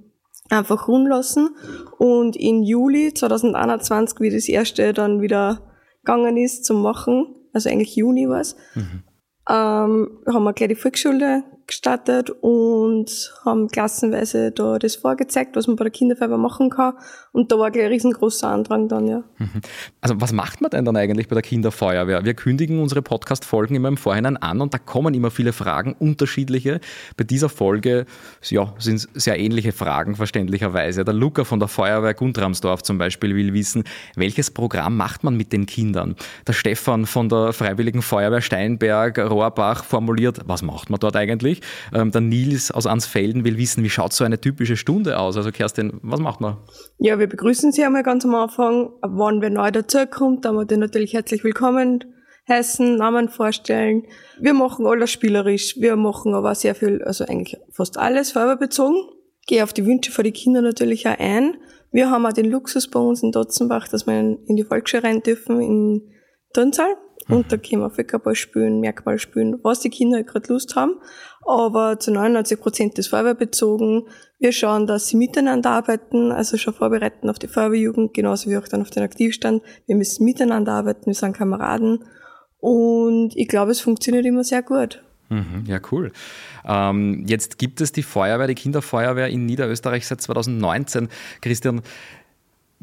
einfach 0.49 0.87
ruhen 0.87 1.07
lassen 1.07 1.55
und 1.97 2.35
in 2.35 2.63
Juli 2.63 3.13
2021, 3.13 4.19
wie 4.19 4.29
das 4.29 4.49
erste 4.49 4.93
dann 4.93 5.21
wieder 5.21 5.61
gegangen 6.03 6.37
ist 6.37 6.65
zum 6.65 6.81
Machen, 6.81 7.35
also 7.53 7.69
eigentlich 7.69 7.95
Juni 7.95 8.27
war 8.27 8.41
es, 8.41 8.55
mhm. 8.75 9.03
ähm, 9.49 10.23
haben 10.27 10.43
wir 10.43 10.53
gleich 10.53 10.69
die 10.69 10.75
Volksschule 10.75 11.43
gestartet 11.71 12.29
und 12.41 13.33
haben 13.45 13.69
klassenweise 13.69 14.51
da 14.51 14.77
das 14.77 14.97
vorgezeigt, 14.97 15.55
was 15.55 15.67
man 15.67 15.77
bei 15.77 15.85
der 15.85 15.91
Kinderfeuerwehr 15.91 16.37
machen 16.37 16.69
kann. 16.69 16.93
Und 17.31 17.51
da 17.51 17.57
war 17.57 17.71
gleich 17.71 17.85
ein 17.85 17.91
riesengroßer 17.91 18.49
Andrang 18.49 18.89
dann, 18.89 19.07
ja. 19.07 19.23
Mhm. 19.37 19.61
Also 20.01 20.19
was 20.19 20.33
macht 20.33 20.59
man 20.59 20.69
denn 20.69 20.83
dann 20.83 20.97
eigentlich 20.97 21.29
bei 21.29 21.33
der 21.33 21.41
Kinderfeuerwehr? 21.41 22.25
Wir 22.25 22.33
kündigen 22.33 22.79
unsere 22.79 23.01
Podcast-Folgen 23.01 23.75
immer 23.75 23.87
im 23.87 23.95
Vorhinein 23.95 24.35
an 24.35 24.59
und 24.59 24.73
da 24.73 24.79
kommen 24.79 25.13
immer 25.13 25.31
viele 25.31 25.53
Fragen, 25.53 25.95
unterschiedliche. 25.97 26.81
Bei 27.15 27.23
dieser 27.23 27.47
Folge 27.47 28.05
ja, 28.49 28.73
sind 28.77 29.07
sehr 29.13 29.39
ähnliche 29.39 29.71
Fragen, 29.71 30.15
verständlicherweise. 30.17 31.05
Der 31.05 31.13
Luca 31.13 31.45
von 31.45 31.59
der 31.59 31.69
Feuerwehr 31.69 32.13
Guntramsdorf 32.13 32.83
zum 32.83 32.97
Beispiel 32.97 33.33
will 33.33 33.53
wissen, 33.53 33.85
welches 34.15 34.51
Programm 34.51 34.97
macht 34.97 35.23
man 35.23 35.37
mit 35.37 35.53
den 35.53 35.65
Kindern? 35.65 36.17
Der 36.45 36.53
Stefan 36.53 37.05
von 37.05 37.29
der 37.29 37.53
Freiwilligen 37.53 38.01
Feuerwehr 38.01 38.41
Steinberg, 38.41 39.17
Rohrbach 39.17 39.85
formuliert, 39.85 40.41
was 40.47 40.63
macht 40.63 40.89
man 40.89 40.99
dort 40.99 41.15
eigentlich? 41.15 41.60
Ähm, 41.93 42.11
der 42.11 42.21
Nils 42.21 42.71
aus 42.71 42.87
Ansfelden 42.87 43.43
will 43.43 43.57
wissen, 43.57 43.83
wie 43.83 43.89
schaut 43.89 44.13
so 44.13 44.23
eine 44.23 44.39
typische 44.39 44.77
Stunde 44.77 45.19
aus? 45.19 45.37
Also 45.37 45.51
Kerstin, 45.51 45.99
was 46.01 46.19
macht 46.19 46.41
man? 46.41 46.57
Ja, 46.97 47.19
wir 47.19 47.27
begrüßen 47.27 47.71
Sie 47.71 47.83
einmal 47.83 48.03
ganz 48.03 48.25
am 48.25 48.35
Anfang. 48.35 48.91
Wann 49.01 49.41
wer 49.41 49.49
neu 49.49 49.71
dazukommt, 49.71 50.45
dann 50.45 50.55
wir 50.55 50.65
den 50.65 50.79
natürlich 50.79 51.13
herzlich 51.13 51.43
willkommen 51.43 52.05
heißen, 52.47 52.97
Namen 52.97 53.29
vorstellen. 53.29 54.03
Wir 54.39 54.53
machen 54.53 54.85
alles 54.85 55.11
spielerisch. 55.11 55.75
Wir 55.79 55.95
machen 55.95 56.33
aber 56.33 56.55
sehr 56.55 56.75
viel, 56.75 57.01
also 57.03 57.25
eigentlich 57.25 57.57
fast 57.71 57.97
alles 57.97 58.31
feuerwehrbezogen. 58.31 58.97
Gehe 59.47 59.63
auf 59.63 59.73
die 59.73 59.85
Wünsche 59.85 60.11
von 60.11 60.23
den 60.23 60.33
Kindern 60.33 60.63
natürlich 60.63 61.07
auch 61.07 61.17
ein. 61.17 61.57
Wir 61.91 62.09
haben 62.09 62.25
auch 62.25 62.33
den 62.33 62.49
Luxus 62.49 62.89
bei 62.89 62.99
uns 62.99 63.23
in 63.23 63.31
Dotzenbach, 63.31 63.87
dass 63.87 64.07
wir 64.07 64.19
in 64.19 64.55
die 64.55 64.63
Volksschule 64.63 65.03
rein 65.03 65.21
dürfen, 65.21 65.61
in 65.61 66.01
Turnsaal. 66.53 66.95
Und 67.27 67.51
da 67.51 67.57
können 67.57 67.81
wir 67.81 67.89
Fickerball 67.89 68.35
spielen, 68.35 68.79
Merkball 68.79 69.17
spielen, 69.19 69.59
was 69.63 69.79
die 69.79 69.89
Kinder 69.89 70.17
halt 70.17 70.27
gerade 70.27 70.51
Lust 70.51 70.75
haben. 70.75 70.95
Aber 71.45 71.99
zu 71.99 72.11
99 72.11 72.59
Prozent 72.59 72.99
ist 72.99 73.07
feuerwehrbezogen. 73.07 74.07
Wir 74.39 74.51
schauen, 74.51 74.87
dass 74.87 75.07
sie 75.07 75.17
miteinander 75.17 75.69
arbeiten, 75.69 76.31
also 76.31 76.57
schon 76.57 76.73
vorbereiten 76.73 77.29
auf 77.29 77.39
die 77.39 77.47
Feuerwehrjugend, 77.47 78.13
genauso 78.13 78.49
wie 78.49 78.57
auch 78.57 78.67
dann 78.67 78.81
auf 78.81 78.89
den 78.89 79.03
Aktivstand. 79.03 79.61
Wir 79.85 79.95
müssen 79.95 80.25
miteinander 80.25 80.73
arbeiten, 80.73 81.05
wir 81.05 81.13
sind 81.13 81.37
Kameraden. 81.37 82.03
Und 82.59 83.31
ich 83.35 83.47
glaube, 83.47 83.71
es 83.71 83.81
funktioniert 83.81 84.25
immer 84.25 84.43
sehr 84.43 84.61
gut. 84.61 85.01
Mhm, 85.29 85.63
ja, 85.65 85.79
cool. 85.91 86.11
Ähm, 86.65 87.23
jetzt 87.25 87.57
gibt 87.57 87.79
es 87.79 87.93
die 87.93 88.03
Feuerwehr, 88.03 88.47
die 88.47 88.55
Kinderfeuerwehr 88.55 89.29
in 89.29 89.45
Niederösterreich 89.45 90.05
seit 90.05 90.21
2019. 90.21 91.07
Christian, 91.39 91.81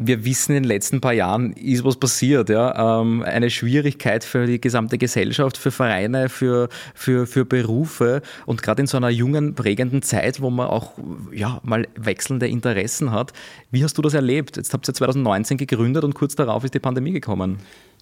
wir 0.00 0.24
wissen, 0.24 0.54
in 0.54 0.62
den 0.62 0.68
letzten 0.68 1.00
paar 1.00 1.12
Jahren 1.12 1.52
ist 1.54 1.84
was 1.84 1.96
passiert. 1.96 2.48
Ja? 2.48 3.00
Ähm, 3.00 3.22
eine 3.22 3.50
Schwierigkeit 3.50 4.22
für 4.22 4.46
die 4.46 4.60
gesamte 4.60 4.96
Gesellschaft, 4.96 5.58
für 5.58 5.72
Vereine, 5.72 6.28
für, 6.28 6.68
für, 6.94 7.26
für 7.26 7.44
Berufe 7.44 8.22
und 8.46 8.62
gerade 8.62 8.82
in 8.82 8.86
so 8.86 8.96
einer 8.96 9.10
jungen, 9.10 9.56
prägenden 9.56 10.02
Zeit, 10.02 10.40
wo 10.40 10.50
man 10.50 10.68
auch 10.68 10.92
ja, 11.32 11.60
mal 11.64 11.88
wechselnde 11.96 12.46
Interessen 12.46 13.10
hat. 13.10 13.32
Wie 13.72 13.82
hast 13.82 13.98
du 13.98 14.02
das 14.02 14.14
erlebt? 14.14 14.56
Jetzt 14.56 14.72
habt 14.72 14.88
ihr 14.88 14.94
2019 14.94 15.56
gegründet 15.58 16.04
und 16.04 16.14
kurz 16.14 16.36
darauf 16.36 16.62
ist 16.62 16.74
die 16.74 16.78
Pandemie 16.78 17.12
gekommen. 17.12 17.58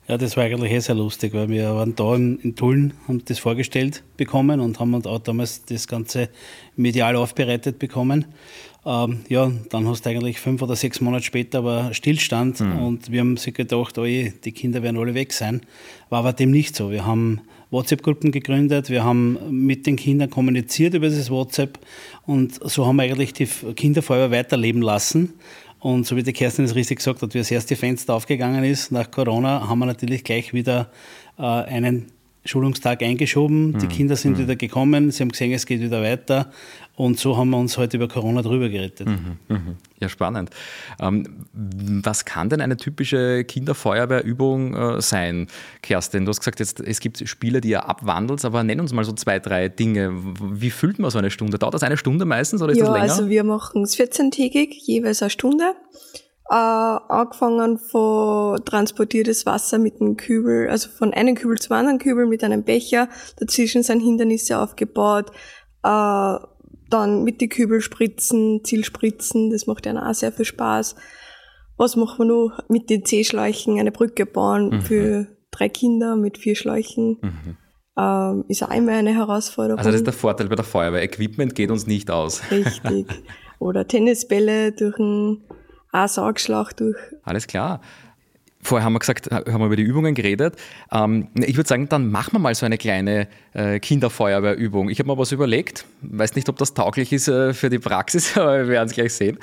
Ja, 0.09 0.17
das 0.17 0.37
war 0.37 0.45
eigentlich 0.45 0.71
eh 0.71 0.79
sehr 0.79 0.95
lustig, 0.95 1.35
weil 1.35 1.49
wir 1.49 1.75
waren 1.75 1.97
da 1.97 2.15
in, 2.15 2.39
in 2.39 2.55
Tulln, 2.55 2.93
haben 3.09 3.25
das 3.25 3.41
vorgestellt 3.41 4.05
bekommen 4.17 4.61
und 4.61 4.79
haben 4.79 4.95
auch 5.05 5.19
damals 5.19 5.65
das 5.65 5.89
Ganze 5.89 6.29
medial 6.77 7.17
aufbereitet 7.17 7.81
bekommen. 7.81 8.27
Ähm, 8.85 9.21
ja, 9.29 9.51
dann 9.71 9.89
hast 9.89 10.07
du 10.07 10.11
eigentlich 10.11 10.39
fünf 10.39 10.63
oder 10.63 10.77
sechs 10.77 11.01
Monate 11.01 11.25
später 11.25 11.59
aber 11.59 11.93
Stillstand 11.93 12.61
mhm. 12.61 12.79
und 12.79 13.11
wir 13.11 13.19
haben 13.19 13.37
sich 13.37 13.53
gedacht, 13.53 13.99
oh 13.99 14.05
je, 14.05 14.33
die 14.45 14.53
Kinder 14.53 14.81
werden 14.85 14.97
alle 14.97 15.15
weg 15.15 15.33
sein. 15.33 15.63
War 16.09 16.21
aber 16.21 16.33
dem 16.33 16.53
nicht 16.53 16.77
so. 16.77 16.93
Wir 16.93 17.05
haben 17.05 17.41
WhatsApp-Gruppen 17.73 18.31
gegründet, 18.31 18.91
wir 18.91 19.03
haben 19.03 19.39
mit 19.51 19.89
den 19.89 19.97
Kindern 19.97 20.31
kommuniziert 20.31 20.95
über 20.95 21.09
dieses 21.09 21.31
WhatsApp 21.31 21.81
und 22.27 22.61
so 22.63 22.87
haben 22.87 22.97
wir 22.97 23.03
eigentlich 23.03 23.33
die 23.33 23.47
Kinderfeuerwehr 23.47 24.39
weiterleben 24.39 24.83
lassen. 24.83 25.35
Und 25.87 26.05
so 26.05 26.17
wie 26.17 26.25
die 26.25 26.33
Kerstin 26.33 26.65
es 26.65 26.75
richtig 26.75 26.99
gesagt 26.99 27.23
hat, 27.23 27.33
wie 27.33 27.39
das 27.39 27.49
erste 27.49 27.77
Fenster 27.77 28.15
aufgegangen 28.15 28.65
ist 28.65 28.91
nach 28.91 29.09
Corona, 29.09 29.69
haben 29.69 29.79
wir 29.79 29.87
natürlich 29.87 30.25
gleich 30.25 30.53
wieder 30.53 30.91
äh, 31.39 31.43
einen 31.43 32.11
Schulungstag 32.47 33.03
eingeschoben. 33.03 33.79
Die 33.79 33.87
Kinder 33.87 34.17
sind 34.17 34.39
wieder 34.39 34.57
gekommen, 34.57 35.11
sie 35.11 35.23
haben 35.23 35.31
gesehen, 35.31 35.53
es 35.53 35.67
geht 35.67 35.81
wieder 35.81 36.03
weiter. 36.03 36.51
Und 36.97 37.19
so 37.19 37.37
haben 37.37 37.51
wir 37.51 37.59
uns 37.59 37.77
heute 37.77 37.99
über 37.99 38.09
Corona 38.09 38.41
drüber 38.41 38.71
gerettet. 38.71 39.07
Ja, 40.01 40.09
spannend. 40.09 40.51
Ähm, 40.99 41.47
was 41.53 42.25
kann 42.25 42.49
denn 42.49 42.61
eine 42.61 42.77
typische 42.77 43.45
Kinderfeuerwehrübung 43.45 44.75
äh, 44.75 45.03
sein, 45.03 45.47
Kerstin? 45.83 46.25
Du 46.25 46.31
hast 46.31 46.41
gesagt, 46.41 46.59
jetzt, 46.59 46.81
es 46.81 47.01
gibt 47.01 47.29
Spiele, 47.29 47.61
die 47.61 47.71
ihr 47.71 47.87
abwandelt, 47.87 48.45
aber 48.45 48.63
nenn 48.65 48.81
uns 48.81 48.93
mal 48.93 49.05
so 49.05 49.13
zwei, 49.13 49.39
drei 49.39 49.69
Dinge. 49.69 50.11
Wie 50.41 50.71
füllt 50.71 50.99
man 50.99 51.11
so 51.11 51.19
eine 51.19 51.31
Stunde? 51.31 51.59
Dauert 51.59 51.75
das 51.75 51.83
eine 51.83 51.97
Stunde 51.99 52.25
meistens 52.25 52.63
oder 52.63 52.73
ist 52.73 52.79
ja, 52.79 52.87
das 52.87 52.95
länger? 52.95 53.13
also 53.13 53.29
wir 53.29 53.45
machen 53.45 53.83
es 53.83 53.99
14-tägig, 53.99 54.71
jeweils 54.87 55.23
eine 55.23 55.31
Stunde. 55.31 55.75
Äh, 56.49 56.55
angefangen 56.55 57.79
von 57.79 58.65
transportiertes 58.65 59.47
Wasser 59.47 59.79
mit 59.79 60.01
einem 60.01 60.17
Kübel, 60.17 60.69
also 60.69 60.89
von 60.89 61.13
einem 61.13 61.35
Kübel 61.35 61.59
zum 61.59 61.75
anderen 61.75 61.99
Kübel 61.99 62.27
mit 62.27 62.45
einem 62.45 62.63
Becher. 62.63 63.09
Dazwischen 63.39 63.83
sind 63.83 64.01
Hindernisse 64.01 64.59
aufgebaut. 64.59 65.33
Äh, 65.83 66.37
dann 66.89 67.25
mit 67.25 67.41
die 67.41 67.49
Kübel 67.49 67.81
spritzen, 67.81 68.63
Zielspritzen, 68.63 69.51
das 69.51 69.67
macht 69.67 69.87
ja 69.87 70.09
auch 70.09 70.15
sehr 70.15 70.31
viel 70.31 70.45
Spaß. 70.45 70.95
Was 71.77 71.97
machen 71.97 72.19
wir 72.21 72.25
noch? 72.27 72.59
Mit 72.69 72.91
den 72.91 73.05
C-Schläuchen 73.05 73.79
eine 73.81 73.91
Brücke 73.91 74.25
bauen 74.25 74.83
für 74.83 75.27
drei 75.51 75.69
Kinder 75.69 76.17
mit 76.17 76.39
vier 76.39 76.55
Schläuchen. 76.55 77.19
Ähm, 77.99 78.45
ist 78.49 78.63
auch 78.63 78.71
immer 78.71 78.93
eine 78.93 79.15
Herausforderung. 79.15 79.79
also 79.79 79.91
das 79.91 80.01
ist 80.01 80.07
der 80.07 80.13
Vorteil 80.13 80.49
bei 80.49 80.55
der 80.55 80.65
Feuerwehr. 80.65 81.03
Equipment 81.03 81.55
geht 81.55 81.71
uns 81.71 81.87
nicht 81.87 82.11
aus. 82.11 82.43
Richtig. 82.51 83.07
Oder 83.59 83.89
Tennisbälle 83.89 84.73
durch 84.73 84.99
einen 84.99 85.45
A-Saugschlauch 85.97 86.73
durch. 86.73 86.97
Alles 87.25 87.47
klar. 87.47 87.81
Vorher 88.67 88.85
haben 88.85 88.95
wir 88.95 88.99
gesagt, 88.99 89.31
haben 89.31 89.61
wir 89.61 89.67
über 89.67 89.77
die 89.77 89.85
Übungen 89.85 90.17
geredet. 90.17 90.57
Ähm, 90.91 91.29
ich 91.35 91.57
würde 91.57 91.69
sagen, 91.69 91.89
dann 91.89 92.11
machen 92.11 92.33
wir 92.33 92.41
mal 92.41 92.55
so 92.55 92.67
eine 92.67 92.79
kleine 92.79 93.29
äh, 93.53 93.79
Kinderfeuerwehrübung. 93.79 94.89
Ich 94.91 94.99
habe 94.99 95.09
mir 95.09 95.17
was 95.17 95.31
überlegt. 95.31 95.85
Weiß 96.03 96.35
nicht, 96.35 96.49
ob 96.49 96.57
das 96.57 96.75
tauglich 96.75 97.13
ist 97.13 97.29
äh, 97.29 97.55
für 97.55 97.71
die 97.71 97.79
Praxis, 97.79 98.37
aber 98.37 98.59
wir 98.59 98.69
werden 98.69 98.89
es 98.89 98.95
gleich 98.95 99.15
sehen. 99.15 99.39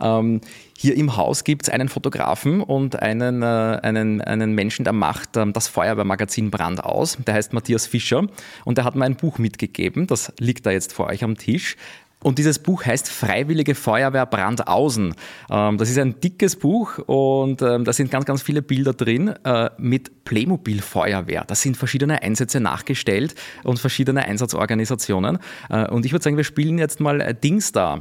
Ähm, 0.00 0.40
hier 0.76 0.96
im 0.96 1.16
Haus 1.16 1.42
gibt 1.42 1.62
es 1.64 1.68
einen 1.68 1.88
Fotografen 1.88 2.62
und 2.62 3.02
einen, 3.02 3.42
äh, 3.42 3.80
einen, 3.82 4.20
einen 4.20 4.52
Menschen, 4.52 4.84
der 4.84 4.92
macht 4.92 5.36
ähm, 5.36 5.52
das 5.52 5.66
Feuerwehrmagazin 5.66 6.52
Brand 6.52 6.84
aus. 6.84 7.18
Der 7.26 7.34
heißt 7.34 7.52
Matthias 7.52 7.88
Fischer 7.88 8.28
und 8.64 8.78
der 8.78 8.84
hat 8.84 8.94
mir 8.94 9.06
ein 9.06 9.16
Buch 9.16 9.38
mitgegeben. 9.38 10.06
Das 10.06 10.32
liegt 10.38 10.66
da 10.66 10.70
jetzt 10.70 10.92
vor 10.92 11.06
euch 11.06 11.24
am 11.24 11.36
Tisch. 11.36 11.76
Und 12.22 12.38
dieses 12.38 12.58
Buch 12.58 12.84
heißt 12.84 13.08
Freiwillige 13.08 13.76
Feuerwehr 13.76 14.26
Brandausen. 14.26 15.14
Ähm, 15.50 15.78
das 15.78 15.88
ist 15.88 15.98
ein 15.98 16.20
dickes 16.20 16.56
Buch 16.56 16.98
und 17.06 17.62
ähm, 17.62 17.84
da 17.84 17.92
sind 17.92 18.10
ganz, 18.10 18.24
ganz 18.24 18.42
viele 18.42 18.60
Bilder 18.60 18.92
drin 18.92 19.34
äh, 19.44 19.70
mit 19.78 20.24
Playmobil 20.24 20.82
Feuerwehr. 20.82 21.44
Da 21.46 21.54
sind 21.54 21.76
verschiedene 21.76 22.22
Einsätze 22.22 22.58
nachgestellt 22.58 23.36
und 23.62 23.78
verschiedene 23.78 24.24
Einsatzorganisationen. 24.24 25.38
Äh, 25.70 25.88
und 25.90 26.06
ich 26.06 26.12
würde 26.12 26.24
sagen, 26.24 26.36
wir 26.36 26.44
spielen 26.44 26.78
jetzt 26.78 26.98
mal 26.98 27.20
äh, 27.20 27.34
Dings 27.34 27.70
da. 27.70 28.00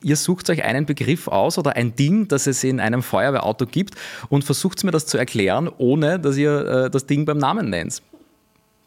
Ihr 0.00 0.16
sucht 0.16 0.48
euch 0.50 0.62
einen 0.62 0.86
Begriff 0.86 1.26
aus 1.26 1.58
oder 1.58 1.74
ein 1.74 1.96
Ding, 1.96 2.28
das 2.28 2.46
es 2.46 2.62
in 2.62 2.78
einem 2.78 3.02
Feuerwehrauto 3.02 3.66
gibt 3.66 3.96
und 4.28 4.44
versucht 4.44 4.84
mir 4.84 4.92
das 4.92 5.06
zu 5.06 5.18
erklären, 5.18 5.68
ohne 5.78 6.20
dass 6.20 6.36
ihr 6.36 6.90
das 6.90 7.06
Ding 7.06 7.24
beim 7.24 7.38
Namen 7.38 7.70
nennt. 7.70 8.02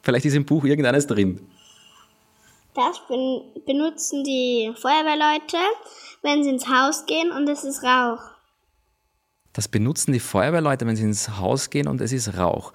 Vielleicht 0.03 0.25
ist 0.25 0.35
im 0.35 0.45
Buch 0.45 0.63
irgendeines 0.63 1.07
drin. 1.07 1.39
Das 2.79 3.01
ben 3.09 3.41
benutzen 3.65 4.23
die 4.23 4.71
Feuerwehrleute, 4.73 5.57
wenn 6.21 6.45
sie 6.45 6.49
ins 6.49 6.69
Haus 6.69 7.05
gehen 7.05 7.29
und 7.29 7.49
es 7.49 7.65
ist 7.65 7.83
Rauch. 7.83 8.21
Das 9.51 9.67
benutzen 9.67 10.13
die 10.13 10.21
Feuerwehrleute, 10.21 10.87
wenn 10.87 10.95
sie 10.95 11.03
ins 11.03 11.37
Haus 11.39 11.69
gehen 11.69 11.89
und 11.89 11.99
es 11.99 12.13
ist 12.13 12.37
Rauch. 12.37 12.71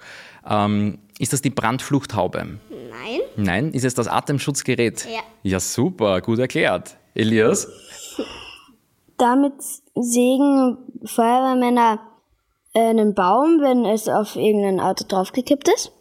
Ähm, 0.47 0.99
ist 1.17 1.33
das 1.33 1.41
die 1.41 1.49
Brandfluchthaube? 1.49 2.59
Nein. 2.69 3.21
Nein. 3.35 3.71
Ist 3.71 3.83
es 3.83 3.95
das 3.95 4.07
Atemschutzgerät? 4.07 5.05
Ja. 5.05 5.21
Ja, 5.41 5.59
super, 5.59 6.21
gut 6.21 6.37
erklärt. 6.37 6.97
Elias? 7.15 7.67
Damit 9.17 9.53
sägen 9.95 10.77
Feuerwehrmänner 11.03 11.99
einen 12.75 13.15
Baum, 13.15 13.59
wenn 13.61 13.85
es 13.85 14.07
auf 14.07 14.35
irgendein 14.35 14.79
Auto 14.79 15.05
draufgekippt 15.07 15.67
ist. 15.69 15.91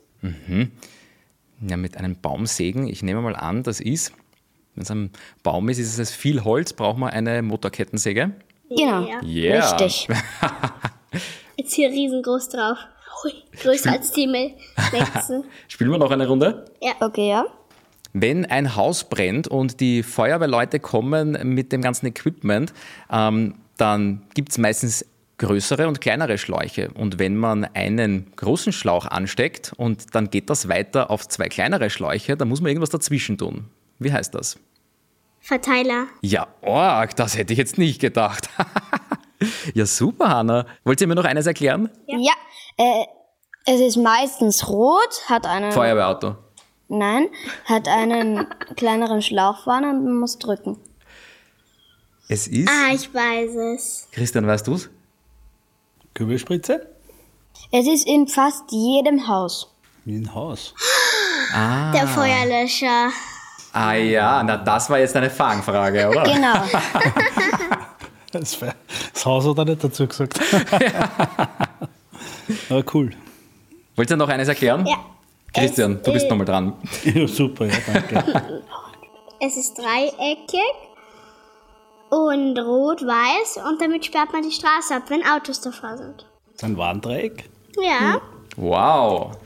Ja, 1.60 1.76
mit 1.76 1.96
einem 1.96 2.16
Baumsägen, 2.16 2.86
ich 2.88 3.02
nehme 3.02 3.20
mal 3.20 3.36
an, 3.36 3.62
das 3.62 3.80
ist, 3.80 4.12
wenn 4.74 4.82
es 4.82 4.90
ein 4.90 5.10
Baum 5.42 5.68
ist, 5.68 5.78
ist 5.78 5.98
es 5.98 6.14
viel 6.14 6.44
Holz, 6.44 6.72
braucht 6.72 6.98
man 6.98 7.10
eine 7.10 7.42
Motorkettensäge? 7.42 8.32
Genau. 8.68 9.06
Ja. 9.06 9.22
Yeah. 9.22 9.76
Richtig. 9.76 10.08
Jetzt 11.56 11.74
hier 11.74 11.90
riesengroß 11.90 12.48
drauf. 12.48 12.78
Hui, 13.22 13.32
größer 13.62 13.92
als 13.92 14.10
die 14.12 14.26
Nächsten. 14.26 15.44
Spielen 15.68 15.90
wir 15.90 15.98
noch 15.98 16.10
eine 16.10 16.26
Runde? 16.26 16.64
Okay, 17.00 17.28
ja. 17.28 17.46
Wenn 18.12 18.46
ein 18.46 18.76
Haus 18.76 19.04
brennt 19.04 19.48
und 19.48 19.80
die 19.80 20.02
Feuerwehrleute 20.02 20.80
kommen 20.80 21.38
mit 21.54 21.72
dem 21.72 21.82
ganzen 21.82 22.06
Equipment, 22.06 22.72
ähm, 23.10 23.54
dann 23.76 24.22
gibt 24.34 24.50
es 24.50 24.58
meistens 24.58 25.04
größere 25.44 25.86
und 25.88 26.00
kleinere 26.00 26.38
Schläuche. 26.38 26.90
Und 26.94 27.18
wenn 27.18 27.36
man 27.36 27.64
einen 27.64 28.32
großen 28.36 28.72
Schlauch 28.72 29.06
ansteckt 29.06 29.72
und 29.76 30.14
dann 30.14 30.30
geht 30.30 30.48
das 30.48 30.68
weiter 30.68 31.10
auf 31.10 31.28
zwei 31.28 31.48
kleinere 31.48 31.90
Schläuche, 31.90 32.36
dann 32.36 32.48
muss 32.48 32.60
man 32.60 32.70
irgendwas 32.70 32.90
dazwischen 32.90 33.36
tun. 33.36 33.66
Wie 33.98 34.12
heißt 34.12 34.34
das? 34.34 34.58
Verteiler. 35.40 36.06
Ja, 36.22 36.48
org, 36.62 37.16
das 37.16 37.36
hätte 37.36 37.52
ich 37.52 37.58
jetzt 37.58 37.76
nicht 37.76 38.00
gedacht. 38.00 38.48
ja, 39.74 39.84
super, 39.84 40.30
Hanna. 40.30 40.66
Wollt 40.84 41.00
ihr 41.02 41.06
mir 41.06 41.14
noch 41.14 41.26
eines 41.26 41.46
erklären? 41.46 41.90
Ja. 42.06 42.32
Äh, 42.78 43.04
es 43.66 43.80
ist 43.80 43.96
meistens 43.96 44.68
rot, 44.68 45.22
hat 45.28 45.46
einen. 45.46 45.72
Feuerwehrauto. 45.72 46.36
Nein, 46.88 47.28
hat 47.66 47.88
einen 47.88 48.46
kleineren 48.76 49.20
Schlauch 49.20 49.64
vorne 49.64 49.90
und 49.90 50.04
man 50.04 50.16
muss 50.16 50.38
drücken. 50.38 50.78
Es 52.28 52.46
ist. 52.46 52.68
Ah, 52.68 52.94
ich 52.94 53.12
weiß 53.12 53.54
es. 53.74 54.08
Christian, 54.12 54.46
weißt 54.46 54.66
du's? 54.66 54.88
Kübelspritze? 56.14 56.86
Es 57.72 57.86
ist 57.86 58.06
in 58.06 58.28
fast 58.28 58.70
jedem 58.70 59.26
Haus. 59.26 59.74
Wie 60.04 60.16
ein 60.16 60.34
Haus. 60.34 60.74
Der 61.92 62.06
Feuerlöscher. 62.08 63.10
Ah 63.72 63.94
ja, 63.94 64.42
na 64.42 64.56
das 64.56 64.88
war 64.88 64.98
jetzt 65.00 65.16
eine 65.16 65.30
Fangfrage, 65.30 66.08
oder? 66.08 66.22
Genau. 66.32 66.54
Das, 68.32 68.58
Haus 69.24 69.46
hat 69.46 69.58
er 69.58 69.64
nicht 69.64 69.84
dazu 69.84 70.08
gesagt. 70.08 70.40
Aber 72.68 72.84
cool. 72.94 73.12
Wollt 73.94 74.10
ihr 74.10 74.16
noch 74.16 74.28
eines 74.28 74.48
erklären? 74.48 74.84
Ja. 74.86 74.96
Christian, 75.52 75.98
Es, 75.98 76.02
du 76.02 76.12
bist 76.12 76.26
äh, 76.26 76.28
nochmal 76.30 76.44
dran. 76.46 76.72
Ja, 77.04 77.28
super, 77.28 77.66
ja, 77.66 77.74
danke. 77.86 78.42
Es 79.38 79.56
ist 79.56 79.78
dreieckig 79.78 80.58
und 82.14 82.58
rot-weiß 82.58 83.58
und 83.68 83.80
damit 83.80 84.04
sperrt 84.04 84.32
man 84.32 84.42
die 84.42 84.50
Straße 84.50 84.94
ab, 84.94 85.04
wenn 85.08 85.22
Autos 85.26 85.60
davor 85.60 85.96
sind. 85.96 86.26
So 86.54 86.66
ein 86.66 86.76
Warndreieck. 86.76 87.48
Ja. 87.80 88.20
Wow. 88.56 89.36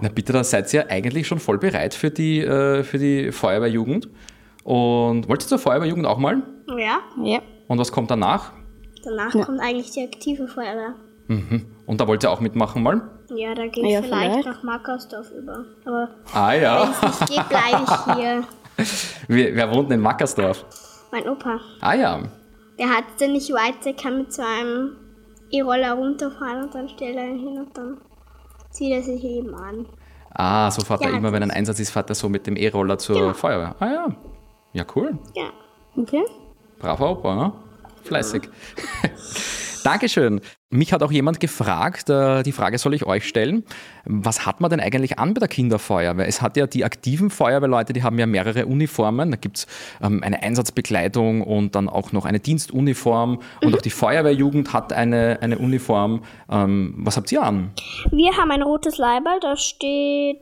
Na 0.00 0.08
bitte, 0.08 0.32
da 0.32 0.44
seid 0.44 0.72
ihr 0.74 0.90
eigentlich 0.90 1.26
schon 1.26 1.38
voll 1.40 1.58
bereit 1.58 1.94
für 1.94 2.10
die, 2.10 2.40
äh, 2.40 2.82
für 2.84 2.98
die 2.98 3.32
Feuerwehrjugend. 3.32 4.08
Und 4.64 5.28
wollt 5.28 5.42
ihr 5.42 5.48
zur 5.48 5.58
Feuerwehrjugend 5.58 6.06
auch 6.06 6.18
mal? 6.18 6.42
Ja. 6.76 6.98
ja. 7.22 7.40
Und 7.68 7.78
was 7.78 7.90
kommt 7.90 8.10
danach? 8.10 8.52
Danach 9.02 9.32
kommt 9.32 9.60
eigentlich 9.60 9.90
die 9.92 10.02
aktive 10.04 10.46
Feuerwehr. 10.46 10.94
Und 11.28 12.00
da 12.00 12.06
wollt 12.06 12.22
ihr 12.24 12.30
auch 12.30 12.40
mitmachen 12.40 12.82
mal? 12.82 13.02
Ja, 13.34 13.54
da 13.54 13.66
gehe 13.66 13.86
ich 13.86 13.92
Ja, 13.92 14.02
vielleicht, 14.02 14.30
vielleicht. 14.30 14.46
nach 14.46 14.62
Markersdorf 14.62 15.30
über. 15.30 15.64
Aber 15.84 16.08
Ah 16.32 16.52
wenn 16.52 16.62
ja. 16.62 16.82
es 16.84 17.02
nicht 17.02 17.28
geht, 17.28 17.48
bleibe 17.48 17.84
ich 17.84 18.14
hier. 18.14 18.44
Wer, 19.28 19.56
wer 19.56 19.74
wohnt 19.74 19.90
denn 19.90 19.98
in 19.98 20.04
Wackersdorf? 20.04 20.64
Mein 21.10 21.28
Opa. 21.28 21.60
Ah 21.80 21.94
ja. 21.94 22.22
Der 22.78 22.88
hat 22.90 23.04
es 23.18 23.26
nicht 23.28 23.52
weit, 23.52 23.84
der 23.84 23.94
kann 23.94 24.18
mit 24.18 24.32
so 24.32 24.42
einem 24.42 24.96
E-Roller 25.50 25.92
runterfahren 25.94 26.64
und 26.64 26.74
dann 26.74 26.88
stellt 26.88 27.16
er 27.16 27.26
ihn 27.28 27.38
hin 27.38 27.58
und 27.58 27.76
dann 27.76 27.98
zieht 28.70 28.92
er 28.92 29.02
sich 29.02 29.22
eben 29.24 29.54
an. 29.54 29.86
Ah, 30.34 30.70
so 30.70 30.84
fährt 30.84 31.00
Ja, 31.02 31.08
er 31.10 31.16
immer, 31.16 31.32
wenn 31.32 31.42
ein 31.42 31.50
Einsatz 31.50 31.80
ist, 31.80 31.90
fährt 31.90 32.10
er 32.10 32.14
so 32.14 32.28
mit 32.28 32.46
dem 32.46 32.56
E-Roller 32.56 32.98
zur 32.98 33.16
Genau. 33.16 33.32
Feuerwehr. 33.32 33.74
Ah 33.80 33.86
ja. 33.86 34.06
Ja, 34.74 34.84
cool. 34.94 35.18
Ja. 35.34 35.50
Okay. 35.96 36.22
Braver 36.78 37.10
Opa, 37.10 37.34
ne? 37.34 37.52
Fleißig. 38.04 38.48
Dankeschön. 39.84 40.40
Mich 40.70 40.92
hat 40.92 41.02
auch 41.02 41.12
jemand 41.12 41.40
gefragt, 41.40 42.10
äh, 42.10 42.42
die 42.42 42.52
Frage 42.52 42.78
soll 42.78 42.94
ich 42.94 43.06
euch 43.06 43.26
stellen. 43.26 43.64
Was 44.04 44.44
hat 44.44 44.60
man 44.60 44.70
denn 44.70 44.80
eigentlich 44.80 45.18
an 45.18 45.34
bei 45.34 45.38
der 45.40 45.48
Kinderfeuerwehr? 45.48 46.26
Es 46.26 46.42
hat 46.42 46.56
ja 46.56 46.66
die 46.66 46.84
aktiven 46.84 47.30
Feuerwehrleute, 47.30 47.92
die 47.92 48.02
haben 48.02 48.18
ja 48.18 48.26
mehrere 48.26 48.66
Uniformen. 48.66 49.30
Da 49.30 49.36
gibt 49.36 49.58
es 49.58 49.66
ähm, 50.02 50.22
eine 50.22 50.42
Einsatzbekleidung 50.42 51.42
und 51.42 51.74
dann 51.74 51.88
auch 51.88 52.12
noch 52.12 52.24
eine 52.24 52.40
Dienstuniform. 52.40 53.40
Und 53.62 53.76
auch 53.76 53.82
die 53.82 53.90
Feuerwehrjugend 53.90 54.72
hat 54.72 54.92
eine, 54.92 55.38
eine 55.40 55.58
Uniform. 55.58 56.22
Ähm, 56.50 56.94
was 56.98 57.16
habt 57.16 57.32
ihr 57.32 57.42
an? 57.42 57.70
Wir 58.10 58.36
haben 58.36 58.50
ein 58.50 58.62
rotes 58.62 58.98
Leiberl, 58.98 59.40
da 59.40 59.56
steht 59.56 60.38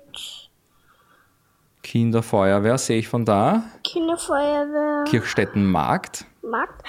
Kinderfeuerwehr 1.87 2.79
sehe 2.79 2.99
ich 2.99 3.07
von 3.07 3.25
da. 3.25 3.63
Kinderfeuerwehr 3.85 5.05
Kirchstetten-Markt. 5.05 6.25
Markt. 6.43 6.83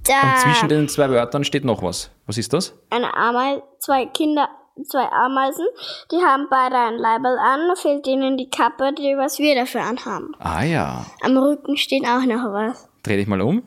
Und 0.00 0.08
Da 0.08 0.36
zwischen 0.42 0.68
den 0.68 0.88
zwei 0.88 1.10
Wörtern 1.10 1.44
steht 1.44 1.64
noch 1.64 1.82
was. 1.82 2.10
Was 2.26 2.38
ist 2.38 2.52
das? 2.52 2.74
eine 2.90 3.14
Ameise, 3.14 3.62
zwei 3.78 4.06
Kinder, 4.06 4.48
zwei 4.88 5.04
Ameisen, 5.10 5.66
die 6.10 6.16
haben 6.16 6.46
beide 6.50 6.76
ein 6.76 6.94
Leiberl 6.96 7.38
an, 7.38 7.76
fehlt 7.76 8.06
ihnen 8.06 8.36
die 8.38 8.48
Kappe, 8.48 8.92
die 8.96 9.14
was 9.16 9.38
wir 9.38 9.54
dafür 9.54 9.82
anhaben. 9.82 10.32
Ah 10.38 10.62
ja. 10.62 11.06
Am 11.22 11.36
Rücken 11.36 11.76
steht 11.76 12.04
auch 12.04 12.24
noch 12.24 12.52
was. 12.52 12.88
Dreh 13.02 13.16
dich 13.16 13.26
mal 13.26 13.40
um. 13.40 13.62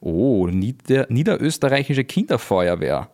Oh, 0.00 0.46
Nieder 0.46 1.06
Niederösterreichische 1.08 2.04
Kinderfeuerwehr. 2.04 3.10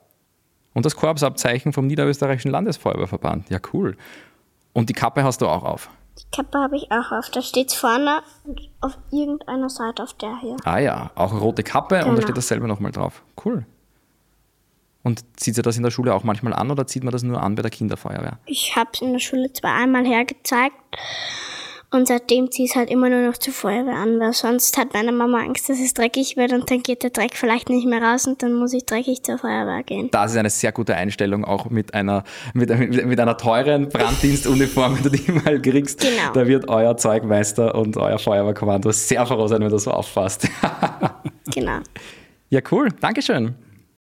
Und 0.75 0.85
das 0.85 0.97
Korpsabzeichen 0.97 1.73
vom 1.73 1.87
Niederösterreichischen 1.87 2.51
Landesfeuerwehrverband. 2.51 3.49
Ja, 3.49 3.59
cool. 3.73 3.97
Und 4.73 4.89
die 4.91 4.93
Kappe 4.93 5.23
hast 5.25 5.41
du 5.41 5.47
auch 5.47 5.63
auf. 5.65 5.89
Die 6.19 6.37
Kappe 6.37 6.59
habe 6.59 6.77
ich 6.77 6.91
auch 6.93 7.11
auf. 7.13 7.31
Da 7.31 7.43
steht 7.43 7.73
vorne 7.73 8.23
und 8.45 8.61
auf 8.81 8.97
irgendeiner 9.11 9.69
Seite 9.69 10.03
auf 10.03 10.13
der 10.15 10.39
hier. 10.41 10.57
Ah 10.65 10.79
ja, 10.79 11.11
auch 11.15 11.33
eine 11.33 11.41
rote 11.41 11.63
Kappe 11.63 11.97
und 11.97 12.03
da 12.03 12.09
Genau. 12.11 12.23
steht 12.23 12.37
dasselbe 12.37 12.69
nochmal 12.69 12.93
drauf. 12.93 13.23
Cool. 13.45 13.67
Und 15.03 15.23
zieht 15.39 15.55
sie 15.55 15.63
das 15.63 15.77
in 15.77 15.83
der 15.83 15.91
Schule 15.91 16.15
auch 16.15 16.25
manchmal 16.25 16.55
an 16.55 16.71
oder 16.71 16.87
zieht 16.87 17.05
man 17.05 17.13
das 17.13 17.23
nur 17.23 17.43
an 17.43 17.57
bei 17.57 17.63
der 17.63 17.71
Kinderfeuerwehr? 17.71 18.39
Ich 18.47 18.75
habe 18.75 18.91
es 18.95 19.03
in 19.03 19.13
der 19.13 19.19
Schule 19.19 19.53
zwar 19.53 19.75
einmal 19.75 20.07
hergezeigt 20.07 20.77
und 21.95 22.09
seitdem 22.09 22.51
ziehe 22.51 22.67
ich 22.67 22.73
es 22.73 22.77
halt 22.77 22.91
immer 22.91 23.09
nur 23.09 23.21
noch 23.21 23.39
zur 23.39 23.53
Feuerwehr 23.53 23.95
an, 23.95 24.19
weil 24.19 24.33
sonst 24.33 24.77
hat 24.77 24.93
meine 24.95 25.13
Mama 25.13 25.39
Angst, 25.41 25.69
dass 25.69 25.79
es 25.79 25.95
dreckig 25.95 26.37
wird 26.37 26.53
und 26.53 26.71
dann 26.71 26.83
geht 26.83 27.05
der 27.05 27.11
Dreck 27.11 27.35
vielleicht 27.35 27.71
nicht 27.71 27.87
mehr 27.87 28.03
raus 28.03 28.27
und 28.27 28.43
dann 28.43 28.53
muss 28.55 28.73
ich 28.73 28.85
dreckig 28.85 29.23
zur 29.23 29.39
Feuerwehr 29.39 29.83
gehen. 29.85 30.11
Das 30.11 30.33
ist 30.33 30.37
eine 30.37 30.51
sehr 30.51 30.73
gute 30.73 30.97
Einstellung, 30.97 31.45
auch 31.45 31.71
mit 31.71 31.95
einer, 31.95 32.25
mit, 32.53 32.77
mit, 32.77 33.07
mit 33.07 33.21
einer 33.21 33.37
teuren 33.37 33.89
Branddienstuniform, 33.89 34.97
wenn 34.97 35.03
du 35.05 35.11
die 35.11 35.31
mal 35.31 35.61
kriegst. 35.63 36.01
Genau. 36.01 36.33
Da 36.33 36.47
wird 36.47 36.69
euer 36.69 36.97
Zeugmeister 36.97 37.75
und 37.75 37.97
euer 37.97 38.19
Feuerwehrkommando 38.19 38.91
sehr 38.91 39.25
froh 39.25 39.47
sein, 39.47 39.61
wenn 39.61 39.71
das 39.71 39.85
so 39.85 39.93
auffasst. 39.93 40.49
Genau. 41.53 41.81
ja, 42.49 42.61
cool. 42.71 42.89
Dankeschön. 43.01 43.55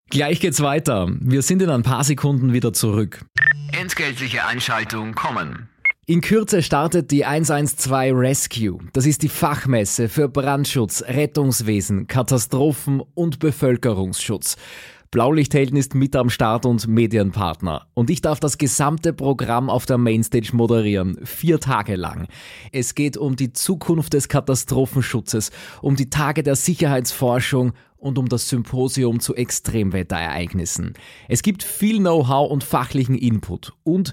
Gleich 0.09 0.41
geht's 0.41 0.63
weiter. 0.63 1.09
Wir 1.21 1.43
sind 1.43 1.61
in 1.61 1.69
ein 1.69 1.83
paar 1.83 2.03
Sekunden 2.03 2.55
wieder 2.55 2.73
zurück. 2.73 3.21
Entgeltliche 3.79 4.47
Einschaltung 4.47 5.15
kommen. 5.15 5.69
In 6.07 6.21
Kürze 6.21 6.63
startet 6.63 7.11
die 7.11 7.25
112 7.25 8.15
Rescue. 8.15 8.79
Das 8.93 9.07
ist 9.07 9.23
die 9.23 9.31
Fachmesse 9.31 10.11
für 10.11 10.29
Brandschutz, 10.29 11.03
Rettungswesen, 11.07 12.09
Katastrophen 12.09 13.01
und 13.15 13.39
Bevölkerungsschutz. 13.39 14.57
Blaulichthelden 15.11 15.79
ist 15.79 15.95
mit 15.95 16.15
am 16.15 16.29
Start 16.29 16.67
und 16.67 16.87
Medienpartner. 16.89 17.87
Und 17.95 18.11
ich 18.11 18.21
darf 18.21 18.39
das 18.39 18.59
gesamte 18.59 19.15
Programm 19.15 19.71
auf 19.71 19.87
der 19.87 19.97
Mainstage 19.97 20.51
moderieren. 20.53 21.25
Vier 21.25 21.59
Tage 21.59 21.97
lang. 21.97 22.29
Es 22.71 22.95
geht 22.95 23.17
um 23.17 23.35
die 23.35 23.55
Zukunft 23.55 24.13
des 24.13 24.29
Katastrophenschutzes, 24.29 25.53
um 25.81 25.97
die 25.97 26.11
Tage 26.11 26.43
der 26.43 26.57
Sicherheitsforschung 26.57 27.73
und 27.97 28.19
um 28.19 28.29
das 28.29 28.51
Symposium 28.51 29.21
zu 29.21 29.35
Extremwetterereignissen. 29.35 30.93
Es 31.29 31.43
gibt 31.43 31.63
viel 31.63 32.01
Know-how 32.01 32.51
und 32.51 32.63
fachlichen 32.63 33.15
Input 33.15 33.73
und 33.85 34.13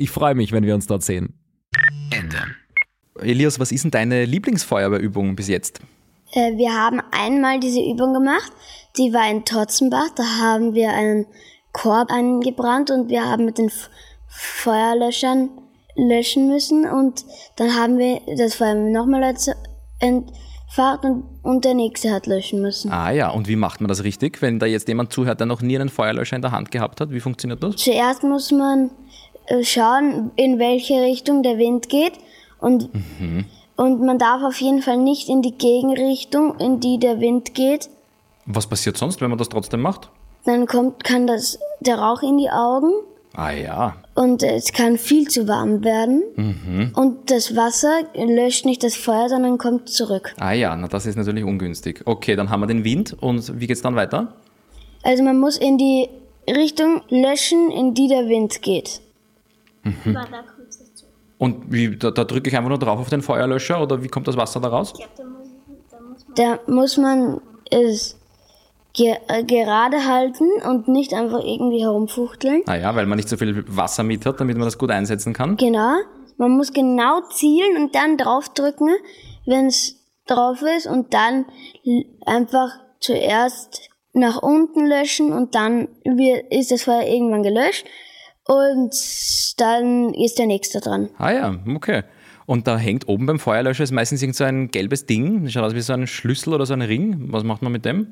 Ich 0.00 0.12
freue 0.12 0.36
mich, 0.36 0.52
wenn 0.52 0.64
wir 0.64 0.76
uns 0.76 0.86
dort 0.86 1.02
sehen. 1.02 1.34
Ende. 2.12 2.38
Elias, 3.20 3.58
was 3.58 3.72
ist 3.72 3.82
denn 3.82 3.90
deine 3.90 4.26
Lieblingsfeuerwehrübung 4.26 5.34
bis 5.34 5.48
jetzt? 5.48 5.80
Äh, 6.32 6.56
wir 6.56 6.72
haben 6.72 7.02
einmal 7.10 7.58
diese 7.58 7.80
Übung 7.80 8.14
gemacht, 8.14 8.52
die 8.96 9.12
war 9.12 9.28
in 9.28 9.44
Totzenbach. 9.44 10.10
Da 10.14 10.22
haben 10.38 10.74
wir 10.74 10.90
einen 10.90 11.26
Korb 11.72 12.12
angebrannt 12.12 12.92
und 12.92 13.08
wir 13.08 13.24
haben 13.24 13.44
mit 13.44 13.58
den 13.58 13.66
F 13.66 13.90
Feuerlöschern 14.28 15.50
löschen 15.96 16.46
müssen 16.46 16.88
und 16.88 17.24
dann 17.56 17.74
haben 17.74 17.98
wir 17.98 18.20
das 18.36 18.54
Feuer 18.54 18.74
nochmal 18.74 19.34
entfacht 19.98 21.02
und, 21.02 21.24
und 21.42 21.64
der 21.64 21.74
nächste 21.74 22.12
hat 22.12 22.26
löschen 22.26 22.62
müssen. 22.62 22.92
Ah 22.92 23.10
ja, 23.10 23.30
und 23.30 23.48
wie 23.48 23.56
macht 23.56 23.80
man 23.80 23.88
das 23.88 24.04
richtig? 24.04 24.40
Wenn 24.42 24.60
da 24.60 24.66
jetzt 24.66 24.86
jemand 24.86 25.12
zuhört, 25.12 25.40
der 25.40 25.48
noch 25.48 25.60
nie 25.60 25.76
einen 25.76 25.88
Feuerlöscher 25.88 26.36
in 26.36 26.42
der 26.42 26.52
Hand 26.52 26.70
gehabt 26.70 27.00
hat, 27.00 27.10
wie 27.10 27.20
funktioniert 27.20 27.62
das? 27.64 27.76
Zuerst 27.76 28.22
muss 28.22 28.52
man 28.52 28.90
äh, 28.90 28.90
schauen, 29.62 30.30
in 30.36 30.58
welche 30.58 31.00
Richtung 31.02 31.42
der 31.42 31.58
Wind 31.58 31.88
geht 31.88 32.12
und, 32.60 32.88
und 33.76 34.00
man 34.00 34.18
darf 34.18 34.42
auf 34.42 34.60
jeden 34.60 34.82
Fall 34.82 34.98
nicht 34.98 35.28
in 35.28 35.42
die 35.42 35.52
Gegenrichtung, 35.52 36.58
in 36.58 36.80
die 36.80 36.98
der 36.98 37.20
Wind 37.20 37.54
geht. 37.54 37.88
Was 38.46 38.66
passiert 38.66 38.96
sonst, 38.96 39.20
wenn 39.20 39.30
man 39.30 39.38
das 39.38 39.48
trotzdem 39.48 39.80
macht? 39.80 40.10
Dann 40.44 40.66
kommt, 40.66 41.04
kann 41.04 41.26
das, 41.26 41.58
der 41.80 41.98
Rauch 41.98 42.22
in 42.22 42.38
die 42.38 42.50
Augen 42.50 42.92
Ah 43.34 43.52
ja, 43.52 43.96
und 44.14 44.42
es 44.42 44.72
kann 44.72 44.96
viel 44.98 45.28
zu 45.28 45.46
warm 45.46 45.84
werden. 45.84 46.24
Mhm. 46.34 46.92
Und 46.94 47.30
das 47.30 47.54
Wasser 47.54 48.00
löscht 48.14 48.64
nicht 48.64 48.82
das 48.82 48.96
Feuer, 48.96 49.28
sondern 49.28 49.58
kommt 49.58 49.88
zurück. 49.88 50.34
ah 50.40 50.52
ja, 50.52 50.74
na 50.74 50.88
das 50.88 51.06
ist 51.06 51.16
natürlich 51.16 51.44
ungünstig. 51.44 52.02
Okay, 52.04 52.34
dann 52.34 52.50
haben 52.50 52.60
wir 52.60 52.66
den 52.66 52.82
Wind 52.82 53.16
und 53.20 53.60
wie 53.60 53.66
geht's 53.66 53.82
dann 53.82 53.94
weiter? 53.94 54.34
Also 55.04 55.22
man 55.22 55.38
muss 55.38 55.56
in 55.56 55.78
die 55.78 56.08
Richtung 56.48 57.02
löschen, 57.10 57.70
in 57.70 57.94
die 57.94 58.08
der 58.08 58.28
Wind 58.28 58.62
geht. 58.62 59.00
Mhm. 59.82 60.16
Und 61.38 61.72
wie, 61.72 61.96
da, 61.96 62.10
da 62.10 62.24
drücke 62.24 62.48
ich 62.48 62.56
einfach 62.56 62.68
nur 62.68 62.78
drauf 62.78 62.98
auf 62.98 63.10
den 63.10 63.22
Feuerlöscher 63.22 63.80
oder 63.80 64.02
wie 64.02 64.08
kommt 64.08 64.26
das 64.26 64.36
Wasser 64.36 64.60
da 64.60 64.68
raus? 64.68 64.92
Da 66.34 66.58
muss 66.66 66.96
man 66.96 67.40
es 67.70 68.16
ge 68.92 69.14
äh, 69.28 69.44
gerade 69.44 70.04
halten 70.06 70.48
und 70.68 70.88
nicht 70.88 71.14
einfach 71.14 71.42
irgendwie 71.44 71.82
herumfuchteln. 71.82 72.62
Ah 72.66 72.74
ja, 72.74 72.94
weil 72.96 73.06
man 73.06 73.16
nicht 73.16 73.28
so 73.28 73.36
viel 73.36 73.64
Wasser 73.68 74.02
mit 74.02 74.26
hat, 74.26 74.40
damit 74.40 74.56
man 74.56 74.66
das 74.66 74.78
gut 74.78 74.90
einsetzen 74.90 75.32
kann. 75.32 75.56
Genau. 75.56 75.94
Man 76.36 76.52
muss 76.52 76.72
genau 76.72 77.20
zielen 77.30 77.76
und 77.76 77.94
dann 77.94 78.16
draufdrücken, 78.16 78.90
wenn 79.46 79.66
es 79.66 79.96
drauf 80.26 80.62
ist 80.62 80.86
und 80.86 81.14
dann 81.14 81.46
einfach 82.26 82.70
zuerst 83.00 83.90
nach 84.12 84.42
unten 84.42 84.86
löschen 84.86 85.32
und 85.32 85.54
dann 85.54 85.88
wird, 86.04 86.52
ist 86.52 86.70
das 86.70 86.82
Feuer 86.82 87.02
irgendwann 87.02 87.42
gelöscht 87.42 87.86
und 88.48 89.60
dann 89.60 90.14
ist 90.14 90.38
der 90.38 90.46
nächste 90.46 90.80
dran. 90.80 91.10
Ah 91.18 91.32
ja, 91.32 91.58
okay. 91.74 92.02
Und 92.46 92.66
da 92.66 92.78
hängt 92.78 93.06
oben 93.06 93.26
beim 93.26 93.38
Feuerlöscher 93.38 93.84
ist 93.84 93.92
meistens 93.92 94.22
irgend 94.22 94.36
so 94.36 94.44
ein 94.44 94.70
gelbes 94.70 95.04
Ding. 95.04 95.44
Das 95.44 95.52
schaut 95.52 95.64
aus 95.64 95.74
wie 95.74 95.82
so 95.82 95.92
ein 95.92 96.06
Schlüssel 96.06 96.54
oder 96.54 96.64
so 96.64 96.72
ein 96.72 96.80
Ring. 96.80 97.30
Was 97.30 97.44
macht 97.44 97.60
man 97.60 97.70
mit 97.70 97.84
dem? 97.84 98.06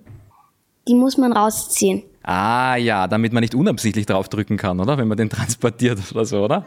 Die 0.87 0.95
muss 0.95 1.17
man 1.17 1.33
rausziehen. 1.33 2.03
Ah 2.23 2.77
ja, 2.77 3.09
damit 3.09 3.33
man 3.33 3.41
nicht 3.41 3.55
unabsichtlich 3.55 4.05
draufdrücken 4.05 4.59
kann, 4.59 4.79
oder? 4.79 4.99
Wenn 4.99 5.09
man 5.09 5.17
den 5.17 5.31
transportiert 5.31 6.01
oder 6.13 6.27
so, 6.27 6.45
oder? 6.45 6.67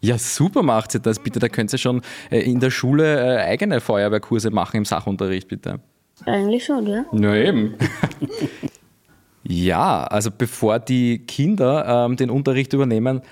Ja, 0.00 0.16
super 0.16 0.62
macht 0.62 0.94
ihr 0.94 1.00
das 1.00 1.18
bitte. 1.18 1.40
Da 1.40 1.50
könnt 1.50 1.70
ihr 1.74 1.78
schon 1.78 2.00
äh, 2.30 2.40
in 2.40 2.58
der 2.58 2.70
Schule 2.70 3.36
äh, 3.36 3.42
eigene 3.42 3.82
Feuerwehrkurse 3.82 4.50
machen 4.50 4.78
im 4.78 4.84
Sachunterricht, 4.86 5.48
bitte. 5.48 5.78
Eigentlich 6.24 6.64
schon, 6.64 6.86
ja. 6.86 7.04
Na 7.12 7.36
eben. 7.36 7.74
ja, 9.44 10.04
also 10.04 10.30
bevor 10.30 10.78
die 10.78 11.18
Kinder 11.26 12.06
ähm, 12.06 12.16
den 12.16 12.30
Unterricht 12.30 12.72
übernehmen, 12.72 13.22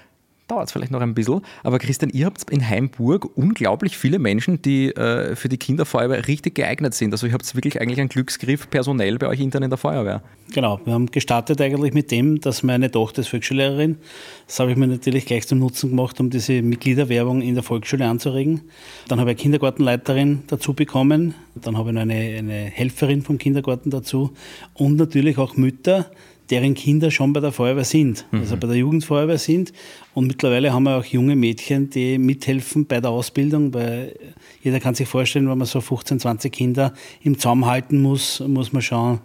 dauert 0.51 0.67
es 0.67 0.73
vielleicht 0.73 0.93
noch 0.93 1.01
ein 1.01 1.15
bisschen. 1.15 1.43
Aber 1.63 1.79
Christian, 1.79 2.11
ihr 2.11 2.27
habt 2.27 2.51
in 2.51 2.67
Heimburg 2.67 3.37
unglaublich 3.37 3.97
viele 3.97 4.19
Menschen, 4.19 4.63
die 4.63 4.91
äh, 4.91 5.37
für 5.37 5.49
die 5.49 5.59
Kinderfeuerwehr 5.59 6.27
richtig 6.27 6.57
geeignet 6.57 6.95
sind. 6.95 7.13
Also 7.13 7.27
ihr 7.27 7.33
habt 7.33 7.55
wirklich 7.55 7.81
eigentlich 7.81 8.01
einen 8.01 8.09
Glücksgriff 8.09 8.69
personell 8.71 9.19
bei 9.19 9.29
euch 9.29 9.41
intern 9.41 9.63
in 9.63 9.71
der 9.71 9.79
Feuerwehr. 9.79 10.23
Genau, 10.53 10.81
wir 10.85 10.93
haben 10.93 11.07
gestartet 11.07 11.61
eigentlich 11.61 11.95
mit 11.95 12.11
dem, 12.11 12.41
dass 12.41 12.63
meine 12.63 12.91
Tochter 12.91 13.21
ist 13.21 13.29
Volksschullehrerin. 13.29 13.99
Das 14.47 14.59
habe 14.59 14.73
ich 14.73 14.77
mir 14.77 14.89
natürlich 14.89 15.27
gleich 15.27 15.47
zum 15.47 15.61
Nutzen 15.61 15.91
gemacht, 15.91 16.19
um 16.19 16.31
diese 16.31 16.63
Mitgliederwerbung 16.63 17.41
in 17.41 17.55
der 17.55 17.63
Volksschule 17.63 18.07
anzuregen. 18.07 18.63
Dann 19.09 19.21
habe 19.21 19.31
ich 19.31 19.37
eine 19.37 19.43
Kindergartenleiterin 19.43 20.43
dazu 20.49 20.75
bekommen, 20.75 21.35
dann 21.55 21.77
habe 21.79 21.93
ich 21.93 21.99
eine, 21.99 22.15
eine 22.15 22.65
Helferin 22.65 23.23
vom 23.23 23.39
Kindergarten 23.39 23.91
dazu 23.91 24.33
und 24.75 24.97
natürlich 24.97 25.39
auch 25.39 25.57
Mütter, 25.57 26.11
deren 26.51 26.75
Kinder 26.75 27.11
schon 27.11 27.33
bei 27.33 27.41
der 27.41 27.53
Feuerwehr 27.53 27.85
sind, 27.85 28.27
also 28.33 28.57
bei 28.57 28.67
der 28.67 28.77
Jugendfeuerwehr 28.77 29.39
sind. 29.39 29.73
Und 30.15 30.27
mittlerweile 30.27 30.73
haben 30.73 30.83
wir 30.83 30.97
auch 30.97 31.05
junge 31.05 31.37
Mädchen, 31.37 31.91
die 31.91 32.19
mithelfen 32.19 32.87
bei 32.87 33.01
der 33.01 33.11
Ausbildung, 33.11 33.73
weil 33.73 34.17
jeder 34.63 34.81
kann 34.81 34.95
sich 34.95 35.09
vorstellen, 35.09 35.49
wenn 35.49 35.59
man 35.59 35.67
so 35.67 35.81
15, 35.81 36.21
20 36.21 36.53
Kinder 36.53 36.93
im 37.23 37.39
Zaum 37.39 37.67
halten 37.67 38.03
muss, 38.03 38.41
muss 38.41 38.73
man 38.73 38.83
schon 38.83 39.21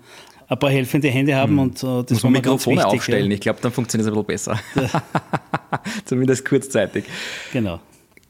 ein 0.48 0.60
paar 0.60 0.70
helfende 0.70 1.10
Hände 1.10 1.36
haben 1.36 1.58
und 1.58 1.82
äh, 1.82 2.04
das 2.04 2.12
Muss 2.12 2.24
man 2.24 2.34
Mikrofone 2.34 2.78
wichtig, 2.78 2.94
aufstellen. 2.94 3.32
Ja. 3.32 3.36
Ich 3.36 3.42
glaube, 3.42 3.60
dann 3.62 3.72
funktioniert 3.72 4.12
es 4.12 4.16
ein 4.16 4.26
bisschen 4.26 4.56
besser. 4.78 5.02
Zumindest 6.06 6.46
kurzzeitig. 6.46 7.06
Genau. 7.52 7.80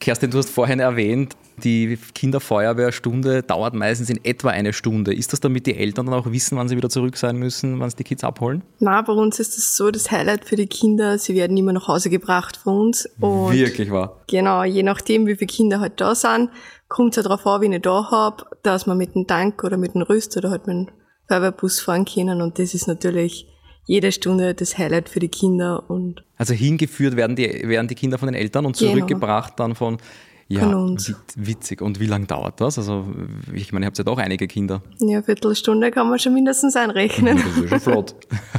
Kerstin, 0.06 0.30
du 0.30 0.38
hast 0.38 0.52
vorhin 0.52 0.80
erwähnt, 0.80 1.36
die 1.64 1.98
Kinderfeuerwehrstunde 2.14 3.42
dauert 3.42 3.74
meistens 3.74 4.12
in 4.12 4.24
etwa 4.24 4.50
eine 4.50 4.72
Stunde. 4.72 5.12
Ist 5.12 5.34
das 5.34 5.40
damit 5.40 5.66
die 5.66 5.76
Eltern 5.76 6.06
dann 6.06 6.14
auch 6.14 6.32
wissen, 6.32 6.60
wann 6.60 6.68
sie 6.68 6.78
wieder 6.78 6.92
zurück 6.92 7.18
sein 7.18 7.38
müssen, 7.38 7.80
wann 7.80 7.90
sie 7.90 7.96
die 7.96 8.04
Kids 8.04 8.24
abholen? 8.24 8.62
Na, 8.78 9.02
bei 9.02 9.14
uns 9.14 9.40
ist 9.40 9.58
es 9.58 9.76
so, 9.76 9.90
das 9.90 10.12
Highlight 10.12 10.46
für 10.46 10.58
die 10.58 10.68
Kinder, 10.68 11.18
sie 11.18 11.34
werden 11.34 11.58
immer 11.58 11.74
nach 11.74 11.88
Hause 11.88 12.12
gebracht 12.12 12.56
von 12.56 12.82
uns. 12.82 13.10
Und 13.20 13.52
Wirklich 13.52 13.90
wahr? 13.90 14.22
Genau, 14.28 14.64
je 14.64 14.84
nachdem, 14.84 15.26
wie 15.26 15.38
viele 15.38 15.48
Kinder 15.48 15.80
halt 15.80 16.00
da 16.00 16.14
sind, 16.14 16.52
kommt 16.88 17.14
es 17.14 17.16
ja 17.16 17.24
darauf 17.24 17.44
an, 17.48 17.62
wie 17.62 17.76
ich 17.76 17.82
da 17.82 18.12
habe, 18.12 18.46
dass 18.62 18.86
man 18.86 19.00
mit 19.00 19.16
dem 19.16 19.26
Tank 19.26 19.64
oder 19.64 19.78
mit 19.78 19.96
dem 19.96 20.04
Rüst 20.04 20.38
oder 20.38 20.52
halt 20.52 20.68
mit 20.68 20.76
dem 20.76 20.88
Feuerwehrbus 21.28 21.80
fahren 21.80 22.06
können. 22.06 22.44
Und 22.44 22.60
das 22.60 22.76
ist 22.76 22.88
natürlich 22.88 23.48
jede 23.86 24.12
Stunde 24.12 24.54
das 24.54 24.78
Highlight 24.78 25.10
für 25.10 25.20
die 25.20 25.30
Kinder. 25.30 25.90
Und 25.90 26.24
also 26.38 26.54
hingeführt 26.54 27.16
werden 27.16 27.36
die, 27.36 27.68
werden 27.68 27.88
die 27.88 27.96
Kinder 27.96 28.18
von 28.18 28.28
den 28.28 28.36
Eltern 28.36 28.66
und 28.66 28.78
genau. 28.78 28.92
zurückgebracht 28.92 29.56
genau. 29.56 29.68
dann 29.68 29.76
von 29.76 29.98
ja, 30.48 30.72
witzig. 31.36 31.82
Und 31.82 32.00
wie 32.00 32.06
lange 32.06 32.28
dauert 32.28 32.62
das? 32.62 32.78
Also, 32.78 33.08
ich 33.52 33.74
meine, 33.74 33.86
ihr 33.86 33.88
habt 33.88 33.98
ja 33.98 34.04
doch 34.04 34.20
einige 34.20 34.48
Kinder. 34.48 34.84
Ja, 35.00 35.18
eine 35.18 35.24
Viertelstunde 35.24 35.90
kann 35.90 36.08
man 36.08 36.20
schon 36.20 36.36
mindestens 36.36 36.76
einrechnen. 36.76 37.38
Das 37.38 37.58
ist 37.58 37.70
schon 37.70 37.80
flott. 37.80 38.16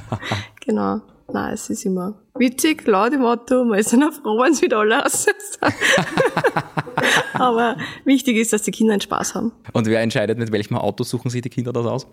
genau. 0.66 1.00
Nein, 1.32 1.54
es 1.54 1.70
ist 1.70 1.84
immer 1.84 2.14
witzig, 2.38 2.86
laut 2.86 3.12
im 3.12 3.20
Motto, 3.20 3.64
man 3.64 3.78
ist 3.78 3.92
dann 3.92 4.12
froh, 4.12 4.38
wenn 4.40 4.52
es 4.52 4.62
wieder 4.62 4.78
alle 4.78 5.02
raus 5.02 5.26
Aber 7.34 7.76
wichtig 8.04 8.36
ist, 8.36 8.52
dass 8.52 8.62
die 8.62 8.70
Kinder 8.70 8.92
einen 8.92 9.00
Spaß 9.00 9.34
haben. 9.34 9.52
Und 9.72 9.86
wer 9.86 10.00
entscheidet, 10.00 10.38
mit 10.38 10.52
welchem 10.52 10.76
Auto 10.76 11.04
suchen 11.04 11.30
sich 11.30 11.42
die 11.42 11.50
Kinder 11.50 11.72
das 11.72 11.84
aus? 11.84 12.06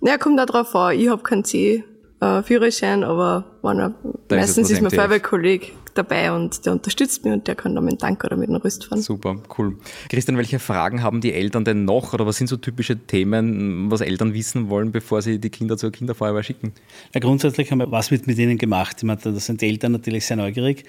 Naja, 0.00 0.18
kommt 0.18 0.40
auch 0.40 0.46
drauf 0.46 0.74
an. 0.74 0.98
Ich 0.98 1.08
habe 1.08 1.22
keinen 1.22 1.44
C 1.44 1.84
äh, 2.20 2.42
Führerschein, 2.42 3.04
aber 3.04 3.44
er, 3.62 3.94
meistens 4.30 4.70
ist, 4.70 4.76
ist 4.76 4.82
mein 4.82 4.90
Feuerwehrkolleg 4.90 5.72
dabei 5.96 6.32
und 6.32 6.64
der 6.64 6.72
unterstützt 6.72 7.24
mich 7.24 7.32
und 7.32 7.46
der 7.48 7.54
kann 7.54 7.74
dann 7.74 7.84
mit 7.84 7.94
dem 7.94 7.98
Tank 7.98 8.24
oder 8.24 8.36
mit 8.36 8.48
dem 8.48 8.56
Rüst 8.56 8.84
fahren. 8.84 9.00
Super, 9.00 9.36
cool. 9.58 9.76
Christian, 10.08 10.36
welche 10.36 10.58
Fragen 10.58 11.02
haben 11.02 11.20
die 11.20 11.32
Eltern 11.32 11.64
denn 11.64 11.84
noch 11.84 12.12
oder 12.12 12.26
was 12.26 12.36
sind 12.36 12.48
so 12.48 12.56
typische 12.56 12.96
Themen, 12.98 13.90
was 13.90 14.00
Eltern 14.00 14.34
wissen 14.34 14.68
wollen, 14.68 14.92
bevor 14.92 15.22
sie 15.22 15.38
die 15.38 15.50
Kinder 15.50 15.76
zur 15.76 15.92
Kinderfeuerwehr 15.92 16.42
schicken? 16.42 16.72
Ja, 17.14 17.20
grundsätzlich 17.20 17.70
haben 17.70 17.78
wir, 17.78 17.90
was 17.90 18.10
wird 18.10 18.26
mit 18.26 18.38
ihnen 18.38 18.58
gemacht? 18.58 18.96
Ich 18.98 19.04
meine, 19.04 19.20
da 19.22 19.32
sind 19.32 19.60
die 19.60 19.66
Eltern 19.66 19.92
natürlich 19.92 20.26
sehr 20.26 20.36
neugierig. 20.36 20.84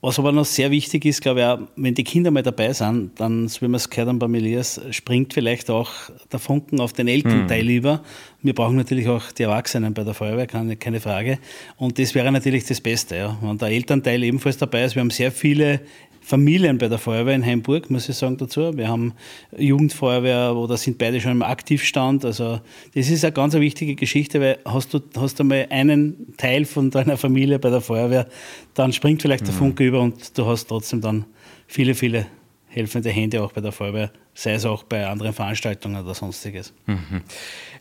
Was 0.00 0.16
aber 0.20 0.30
noch 0.30 0.44
sehr 0.44 0.70
wichtig 0.70 1.04
ist, 1.06 1.22
glaube 1.22 1.40
ich, 1.40 1.46
auch, 1.46 1.58
wenn 1.74 1.92
die 1.92 2.04
Kinder 2.04 2.30
mal 2.30 2.44
dabei 2.44 2.72
sind, 2.72 3.18
dann, 3.18 3.48
so 3.48 3.62
wie 3.62 3.66
man 3.66 3.74
es 3.74 3.90
gehört 3.90 4.08
haben 4.08 4.20
beim 4.20 4.32
Elias, 4.34 4.80
springt 4.92 5.34
vielleicht 5.34 5.70
auch 5.70 5.90
der 6.30 6.38
Funken 6.38 6.78
auf 6.80 6.92
den 6.92 7.08
Elternteil 7.08 7.62
hm. 7.62 7.68
über. 7.68 8.02
Wir 8.40 8.54
brauchen 8.54 8.76
natürlich 8.76 9.08
auch 9.08 9.32
die 9.32 9.42
Erwachsenen 9.42 9.94
bei 9.94 10.04
der 10.04 10.14
Feuerwehr, 10.14 10.46
keine, 10.46 10.76
keine 10.76 11.00
Frage. 11.00 11.40
Und 11.76 11.98
das 11.98 12.14
wäre 12.14 12.30
natürlich 12.30 12.64
das 12.64 12.80
Beste, 12.80 13.16
ja. 13.16 13.38
Wenn 13.42 13.58
der 13.58 13.68
Elternteil 13.68 14.22
ebenfalls 14.22 14.56
dabei 14.56 14.84
ist. 14.84 14.94
Wir 14.94 15.00
haben 15.00 15.10
sehr 15.10 15.32
viele 15.32 15.80
Familien 16.28 16.76
bei 16.76 16.88
der 16.88 16.98
Feuerwehr 16.98 17.34
in 17.34 17.42
Heimburg, 17.42 17.88
muss 17.88 18.06
ich 18.06 18.16
sagen 18.16 18.36
dazu. 18.36 18.76
Wir 18.76 18.88
haben 18.88 19.14
Jugendfeuerwehr, 19.56 20.54
wo 20.54 20.66
da 20.66 20.76
sind 20.76 20.98
beide 20.98 21.22
schon 21.22 21.32
im 21.32 21.42
Aktivstand. 21.42 22.22
Also 22.22 22.60
das 22.94 23.08
ist 23.08 23.24
eine 23.24 23.32
ganz 23.32 23.54
wichtige 23.54 23.94
Geschichte, 23.94 24.38
weil 24.38 24.58
hast 24.66 24.92
du 24.92 25.00
hast 25.16 25.40
einmal 25.40 25.68
einen 25.70 26.34
Teil 26.36 26.66
von 26.66 26.90
deiner 26.90 27.16
Familie 27.16 27.58
bei 27.58 27.70
der 27.70 27.80
Feuerwehr, 27.80 28.28
dann 28.74 28.92
springt 28.92 29.22
vielleicht 29.22 29.46
der 29.46 29.54
mhm. 29.54 29.58
Funke 29.58 29.86
über 29.86 30.02
und 30.02 30.36
du 30.36 30.44
hast 30.44 30.66
trotzdem 30.66 31.00
dann 31.00 31.24
viele, 31.66 31.94
viele 31.94 32.26
helfende 32.66 33.08
Hände 33.08 33.42
auch 33.42 33.52
bei 33.52 33.62
der 33.62 33.72
Feuerwehr, 33.72 34.10
sei 34.38 34.52
es 34.52 34.64
auch 34.64 34.84
bei 34.84 35.04
anderen 35.04 35.32
Veranstaltungen 35.32 36.00
oder 36.00 36.14
sonstiges. 36.14 36.72
Mhm. 36.86 37.22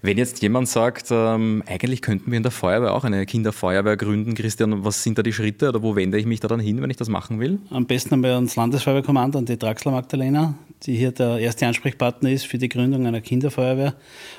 Wenn 0.01 0.17
jetzt 0.17 0.41
jemand 0.41 0.67
sagt, 0.67 1.05
ähm, 1.11 1.61
eigentlich 1.67 2.01
könnten 2.01 2.31
wir 2.31 2.37
in 2.37 2.41
der 2.41 2.51
Feuerwehr 2.51 2.95
auch 2.95 3.03
eine 3.03 3.27
Kinderfeuerwehr 3.27 3.95
gründen, 3.95 4.33
Christian, 4.33 4.83
was 4.83 5.03
sind 5.03 5.19
da 5.19 5.21
die 5.21 5.33
Schritte 5.33 5.69
oder 5.69 5.83
wo 5.83 5.95
wende 5.95 6.17
ich 6.17 6.25
mich 6.25 6.39
da 6.39 6.47
dann 6.47 6.59
hin, 6.59 6.81
wenn 6.81 6.89
ich 6.89 6.97
das 6.97 7.09
machen 7.09 7.39
will? 7.39 7.59
Am 7.69 7.85
besten 7.85 8.09
haben 8.09 8.23
wir 8.23 8.33
ans 8.33 8.55
Landesfeuerwehrkommando, 8.55 9.37
an 9.37 9.45
die 9.45 9.57
Draxler 9.57 9.91
Magdalena, 9.91 10.55
die 10.81 10.95
hier 10.95 11.11
der 11.11 11.37
erste 11.37 11.67
Ansprechpartner 11.67 12.31
ist 12.31 12.47
für 12.47 12.57
die 12.57 12.69
Gründung 12.69 13.05
einer 13.05 13.21
Kinderfeuerwehr. 13.21 13.93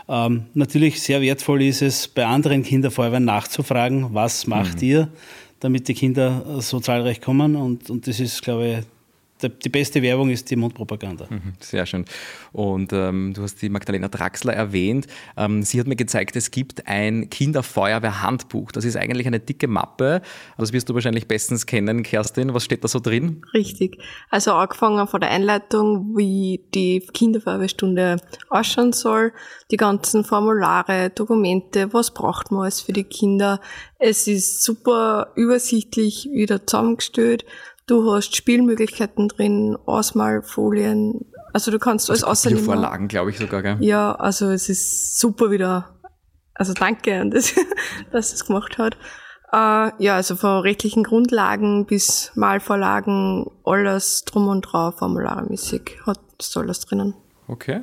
Ähm, 0.09 0.46
natürlich 0.54 1.00
sehr 1.00 1.20
wertvoll 1.20 1.62
ist 1.62 1.83
es, 1.83 2.09
bei 2.09 2.26
anderen 2.26 2.64
Kinderfeuerwehren 2.64 3.24
nachzufragen, 3.24 4.12
was 4.12 4.48
macht 4.48 4.83
mhm. 4.83 4.88
ihr, 4.88 5.09
damit 5.61 5.87
die 5.87 5.94
Kinder 5.94 6.61
so 6.61 6.81
zahlreich 6.81 7.20
kommen 7.20 7.54
und, 7.54 7.90
und 7.90 8.09
das 8.09 8.18
ist, 8.18 8.42
glaube 8.42 8.66
ich, 8.66 8.97
die 9.42 9.68
beste 9.68 10.03
Werbung 10.03 10.31
ist 10.31 10.51
die 10.51 10.57
Mundpropaganda. 10.57 11.27
Mhm, 11.29 11.55
sehr 11.61 11.87
schön. 11.87 12.05
Und 12.53 12.92
ähm, 12.92 13.35
du 13.35 13.42
hast 13.42 13.61
die 13.62 13.68
Magdalena 13.68 14.09
Draxler 14.09 14.53
erwähnt. 14.53 15.07
Ähm, 15.37 15.62
sie 15.62 15.79
hat 15.79 15.87
mir 15.87 15.96
gezeigt, 15.96 16.37
es 16.37 16.51
gibt 16.51 16.87
ein 16.87 17.31
Kinderfeuerwehr-Handbuch. 17.31 18.72
Das 18.72 18.85
ist 18.85 18.96
eigentlich 18.96 19.27
eine 19.27 19.40
dicke 19.40 19.68
Mappe. 19.68 20.22
Das 20.57 20.72
wirst 20.72 20.88
du 20.88 20.94
wahrscheinlich 20.94 21.29
bestens 21.29 21.66
kennen, 21.66 22.03
Kerstin. 22.03 22.55
Was 22.55 22.64
steht 22.64 22.83
da 22.85 22.88
so 22.88 23.01
drin? 23.01 23.42
Richtig. 23.55 23.98
Also 24.31 24.53
angefangen 24.53 25.07
von 25.07 25.20
der 25.20 25.31
Einleitung, 25.31 26.16
wie 26.16 26.64
die 26.74 27.01
Kinderfeuerwehrstunde 27.01 28.16
ausschauen 28.48 28.92
soll, 28.92 29.33
die 29.70 29.77
ganzen 29.77 30.24
Formulare, 30.24 31.11
Dokumente, 31.11 31.92
was 31.92 32.12
braucht 32.12 32.51
man 32.51 32.62
alles 32.62 32.81
für 32.81 32.92
die 32.92 33.05
Kinder. 33.05 33.61
Es 33.98 34.27
ist 34.27 34.62
super 34.62 35.33
übersichtlich 35.35 36.29
wieder 36.33 36.66
zusammengestellt. 36.66 37.44
Du 37.88 38.12
hast 38.12 38.37
Spielmöglichkeiten 38.37 39.29
drin, 39.29 39.77
Ausmalfolien. 39.87 41.24
Also 41.53 41.70
du 41.70 41.79
kannst 41.79 42.11
alles 42.11 42.22
also 42.22 42.33
außernehmen. 42.33 42.64
Vorlagen, 42.64 43.09
glaube 43.09 43.31
ich 43.31 43.38
sogar, 43.38 43.62
gell? 43.62 43.79
Ja, 43.81 44.12
also 44.12 44.51
es 44.51 44.68
ist 44.68 45.18
super 45.18 45.51
wieder. 45.51 45.98
Also 46.55 46.74
danke 46.74 47.18
an 47.18 47.31
das, 47.31 47.55
dass 48.12 48.33
es 48.33 48.44
gemacht 48.44 48.79
hat. 48.79 48.96
Uh, 49.51 49.90
ja, 49.98 50.16
also 50.16 50.37
von 50.37 50.61
rechtlichen 50.61 51.03
Grundlagen 51.03 51.87
bis 51.87 52.31
Malvorlagen, 52.35 53.46
alles 53.64 54.24
drum 54.24 54.48
und 54.48 54.61
drauf, 54.61 54.98
formularemäßig 54.98 55.98
hat 56.05 56.20
ist 56.38 56.57
alles 56.57 56.81
drinnen. 56.81 57.14
Okay. 57.46 57.81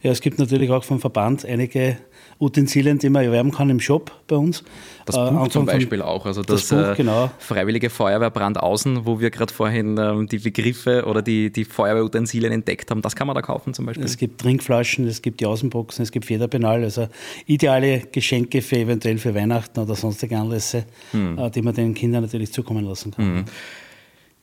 Ja, 0.00 0.10
es 0.10 0.20
gibt 0.20 0.38
natürlich 0.38 0.70
auch 0.70 0.84
vom 0.84 1.00
Verband 1.00 1.44
einige 1.44 1.98
Utensilien, 2.42 2.98
die 2.98 3.08
man 3.08 3.24
erwerben 3.24 3.52
kann 3.52 3.70
im 3.70 3.78
Shop 3.78 4.10
bei 4.26 4.36
uns. 4.36 4.64
Das 5.06 5.16
Buch 5.16 5.46
äh, 5.46 5.48
zum 5.48 5.66
Beispiel 5.66 6.02
auch, 6.02 6.26
also 6.26 6.42
das, 6.42 6.68
das 6.68 6.78
Buch, 6.78 6.92
äh, 6.92 6.96
genau. 6.96 7.30
Freiwillige 7.38 7.88
Feuerwehr 7.88 8.30
Brand 8.30 8.58
außen, 8.58 9.06
wo 9.06 9.20
wir 9.20 9.30
gerade 9.30 9.52
vorhin 9.52 9.96
ähm, 9.98 10.26
die 10.26 10.38
Begriffe 10.38 11.04
oder 11.06 11.22
die, 11.22 11.52
die 11.52 11.64
Feuerwehrutensilien 11.64 12.52
entdeckt 12.52 12.90
haben, 12.90 13.00
das 13.00 13.14
kann 13.14 13.26
man 13.26 13.36
da 13.36 13.42
kaufen 13.42 13.74
zum 13.74 13.86
Beispiel. 13.86 14.04
Es 14.04 14.16
gibt 14.16 14.40
Trinkflaschen, 14.40 15.06
es 15.06 15.22
gibt 15.22 15.40
die 15.40 15.46
Außenboxen, 15.46 16.02
es 16.02 16.10
gibt 16.10 16.26
Federpenal, 16.26 16.82
also 16.82 17.08
ideale 17.46 18.00
Geschenke 18.00 18.60
für 18.60 18.76
eventuell 18.76 19.18
für 19.18 19.34
Weihnachten 19.34 19.78
oder 19.78 19.94
sonstige 19.94 20.36
Anlässe, 20.36 20.84
hm. 21.12 21.38
äh, 21.38 21.50
die 21.50 21.62
man 21.62 21.74
den 21.74 21.94
Kindern 21.94 22.22
natürlich 22.22 22.52
zukommen 22.52 22.84
lassen 22.84 23.12
kann. 23.12 23.24
Hm. 23.24 23.44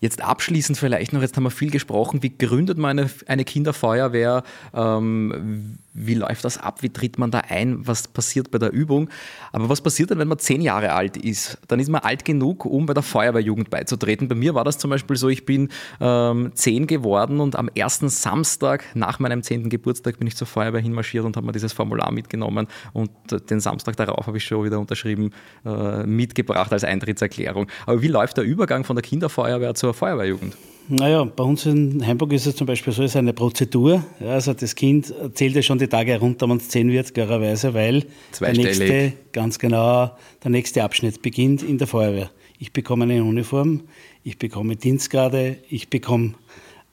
Jetzt 0.02 0.22
abschließend 0.22 0.78
vielleicht 0.78 1.12
noch, 1.12 1.22
jetzt 1.22 1.36
haben 1.36 1.44
wir 1.44 1.52
viel 1.52 1.72
gesprochen, 1.72 2.24
wie 2.24 2.30
gründet 2.30 2.78
man 2.78 2.98
eine, 2.98 3.10
eine 3.26 3.44
Kinderfeuerwehr, 3.44 4.44
ähm, 4.74 5.78
wie 6.00 6.14
läuft 6.14 6.46
das 6.46 6.58
ab, 6.58 6.82
wie 6.82 6.90
tritt 6.90 7.18
man 7.20 7.30
da 7.30 7.40
ein, 7.40 7.86
was 7.86 8.08
passiert 8.08 8.52
bei 8.52 8.58
der 8.58 8.72
Übung. 8.72 9.10
Aber 9.52 9.70
was 9.70 9.82
passiert 9.82 10.12
dann, 10.12 10.20
wenn 10.20 10.28
man 10.28 10.40
zehn 10.40 10.62
Jahre 10.62 10.94
alt 10.94 11.18
ist? 11.18 11.58
Dann 11.68 11.80
ist 11.80 11.90
man 11.90 12.02
alt 12.02 12.24
genug, 12.26 12.66
um 12.66 12.86
bei 12.86 12.94
der 12.94 13.04
Feuerwehrjugend 13.04 13.70
beizutreten. 13.70 14.28
Bei 14.28 14.36
mir 14.36 14.56
war 14.56 14.64
das 14.64 14.78
zum 14.78 14.90
Beispiel 14.90 15.18
so, 15.18 15.28
ich 15.30 15.46
bin 15.46 15.70
ähm, 16.00 16.52
zehn 16.54 16.88
geworden 16.88 17.40
und 17.42 17.56
am 17.56 17.70
ersten 17.76 18.10
Samstag 18.10 18.86
nach 18.96 19.20
meinem 19.20 19.44
zehnten 19.44 19.70
Geburtstag 19.70 20.20
bin 20.20 20.28
ich 20.28 20.36
zur 20.36 20.48
Feuerwehr 20.48 20.82
hinmarschiert 20.82 21.26
und 21.26 21.36
habe 21.36 21.46
mir 21.46 21.52
dieses 21.52 21.74
Formular 21.74 22.12
mitgenommen 22.12 22.68
und 22.94 23.12
den 23.50 23.60
Samstag 23.60 23.98
darauf 23.98 24.28
habe 24.28 24.38
ich 24.38 24.46
schon 24.46 24.64
wieder 24.64 24.80
unterschrieben, 24.80 25.32
äh, 25.66 26.04
mitgebracht 26.04 26.72
als 26.72 26.84
Eintrittserklärung. 26.84 27.68
Aber 27.86 28.02
wie 28.02 28.08
läuft 28.08 28.38
der 28.38 28.46
Übergang 28.46 28.86
von 28.86 28.96
der 28.96 29.04
Kinderfeuerwehr 29.04 29.76
zur 29.76 29.94
Feuerwehrjugend? 29.94 30.56
Naja, 30.92 31.24
bei 31.24 31.44
uns 31.44 31.68
in 31.68 32.06
Hamburg 32.06 32.34
ist 32.34 32.48
es 32.48 32.56
zum 32.56 32.66
Beispiel 32.66 32.92
so, 32.92 33.04
es 33.04 33.12
ist 33.12 33.16
eine 33.16 33.32
Prozedur. 33.32 34.04
Ja, 34.20 34.30
also 34.30 34.54
das 34.56 34.74
Kind 34.74 35.14
zählt 35.36 35.56
ja 35.56 35.62
schon 35.62 35.78
die 35.78 35.88
Tage 35.88 36.14
herunter, 36.14 36.50
wenn 36.50 36.58
es 36.58 36.68
zehn 36.70 36.92
wird, 36.92 37.14
klarerweise, 37.14 37.76
weil 37.76 38.06
der 38.42 38.54
nächste, 38.54 39.14
ganz 39.32 39.60
genau, 39.60 40.10
der 40.44 40.50
nächste 40.50 40.84
Abschnitt 40.84 41.22
beginnt 41.22 41.62
in 41.62 41.78
der 41.78 41.86
Feuerwehr. 41.86 42.32
Ich 42.58 42.74
bekomme 42.74 43.04
eine 43.04 43.24
Uniform, 43.24 43.84
ich 44.24 44.40
bekomme 44.40 44.78
Dienstgrade, 44.78 45.58
ich 45.70 45.92
bekomme 45.92 46.34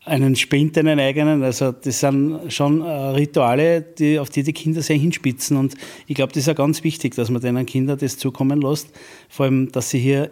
einen 0.05 0.37
Spind, 0.37 0.77
einen 0.77 1.01
eigenen. 1.01 1.43
Also 1.43 1.73
das 1.73 2.01
sind 2.01 2.53
schon 2.53 2.83
äh, 2.83 2.91
Rituale, 2.91 3.81
die, 3.81 4.19
auf 4.19 4.29
die 4.29 4.43
die 4.43 4.53
Kinder 4.53 4.83
sehr 4.83 4.97
hinspitzen. 4.97 5.57
Und 5.57 5.75
ich 6.07 6.15
glaube, 6.15 6.33
das 6.33 6.43
ist 6.43 6.47
ja 6.49 6.53
ganz 6.53 6.85
wichtig, 6.85 7.15
dass 7.15 7.31
man 7.31 7.41
den 7.41 7.65
Kindern 7.65 7.99
das 7.99 8.19
zukommen 8.19 8.61
lässt. 8.61 8.91
Vor 9.31 9.47
allem, 9.47 9.73
dass 9.73 9.89
sie 9.89 9.99
hier 9.99 10.31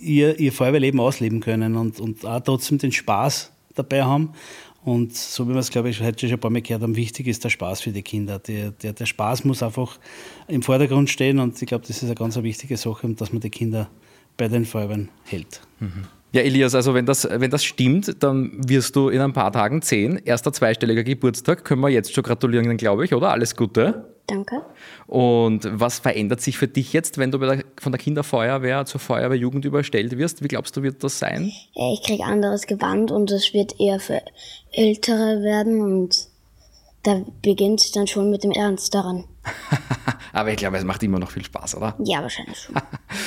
ihr, 0.00 0.38
ihr 0.38 0.52
Feuerwehrleben 0.52 1.00
ausleben 1.00 1.40
können 1.40 1.76
und, 1.76 2.00
und 2.00 2.24
auch 2.24 2.40
trotzdem 2.40 2.78
den 2.78 2.92
Spaß 2.92 3.52
dabei 3.74 4.04
haben. 4.04 4.30
Und 4.84 5.14
so 5.14 5.48
wie 5.48 5.52
wir 5.52 5.58
es, 5.58 5.70
glaube 5.70 5.90
ich, 5.90 6.00
heute 6.00 6.28
schon 6.28 6.36
ein 6.36 6.40
paar 6.40 6.50
Mal 6.50 6.62
gehört 6.62 6.82
haben, 6.82 6.94
wichtig 6.94 7.26
ist 7.26 7.42
der 7.42 7.50
Spaß 7.50 7.80
für 7.80 7.90
die 7.90 8.02
Kinder. 8.02 8.38
Der, 8.38 8.70
der, 8.70 8.92
der 8.92 9.06
Spaß 9.06 9.44
muss 9.44 9.62
einfach 9.62 9.98
im 10.46 10.62
Vordergrund 10.62 11.10
stehen 11.10 11.40
und 11.40 11.60
ich 11.60 11.66
glaube, 11.66 11.84
das 11.86 11.96
ist 11.96 12.04
eine 12.04 12.14
ganz 12.14 12.36
wichtige 12.36 12.76
Sache, 12.76 13.08
dass 13.08 13.32
man 13.32 13.40
die 13.40 13.50
Kinder 13.50 13.90
bei 14.36 14.46
den 14.46 14.64
Feuerwehren 14.64 15.08
hält. 15.24 15.60
Mhm. 15.80 16.04
Ja, 16.32 16.42
Elias, 16.42 16.74
also 16.74 16.94
wenn 16.94 17.06
das, 17.06 17.26
wenn 17.28 17.50
das 17.50 17.64
stimmt, 17.64 18.22
dann 18.22 18.52
wirst 18.68 18.94
du 18.94 19.08
in 19.08 19.20
ein 19.20 19.32
paar 19.32 19.50
Tagen 19.52 19.82
zehn. 19.82 20.18
Erster 20.18 20.52
zweistelliger 20.52 21.02
Geburtstag. 21.02 21.64
Können 21.64 21.80
wir 21.80 21.88
jetzt 21.88 22.12
schon 22.14 22.22
gratulieren, 22.22 22.76
glaube 22.76 23.06
ich, 23.06 23.14
oder? 23.14 23.30
Alles 23.30 23.56
Gute. 23.56 24.15
Danke. 24.26 24.62
Und 25.06 25.68
was 25.70 26.00
verändert 26.00 26.40
sich 26.40 26.58
für 26.58 26.66
dich 26.66 26.92
jetzt, 26.92 27.18
wenn 27.18 27.30
du 27.30 27.38
der, 27.38 27.62
von 27.80 27.92
der 27.92 28.00
Kinderfeuerwehr 28.00 28.84
zur 28.84 28.98
Feuerwehrjugend 29.00 29.64
überstellt 29.64 30.18
wirst? 30.18 30.42
Wie 30.42 30.48
glaubst 30.48 30.76
du, 30.76 30.82
wird 30.82 31.04
das 31.04 31.20
sein? 31.20 31.52
Ich 31.74 32.02
krieg 32.02 32.20
anderes 32.20 32.66
Gewand 32.66 33.12
und 33.12 33.30
es 33.30 33.54
wird 33.54 33.78
eher 33.78 34.00
für 34.00 34.20
Ältere 34.72 35.42
werden 35.42 35.80
und 35.80 36.26
da 37.04 37.22
beginnt 37.40 37.84
es 37.84 37.92
dann 37.92 38.08
schon 38.08 38.30
mit 38.30 38.42
dem 38.42 38.50
Ernst 38.50 38.92
daran. 38.94 39.24
Aber 40.32 40.50
ich 40.50 40.56
glaube, 40.56 40.76
es 40.76 40.82
macht 40.84 41.04
immer 41.04 41.20
noch 41.20 41.30
viel 41.30 41.44
Spaß, 41.44 41.76
oder? 41.76 41.94
Ja, 42.02 42.20
wahrscheinlich 42.20 42.58
schon. 42.58 42.74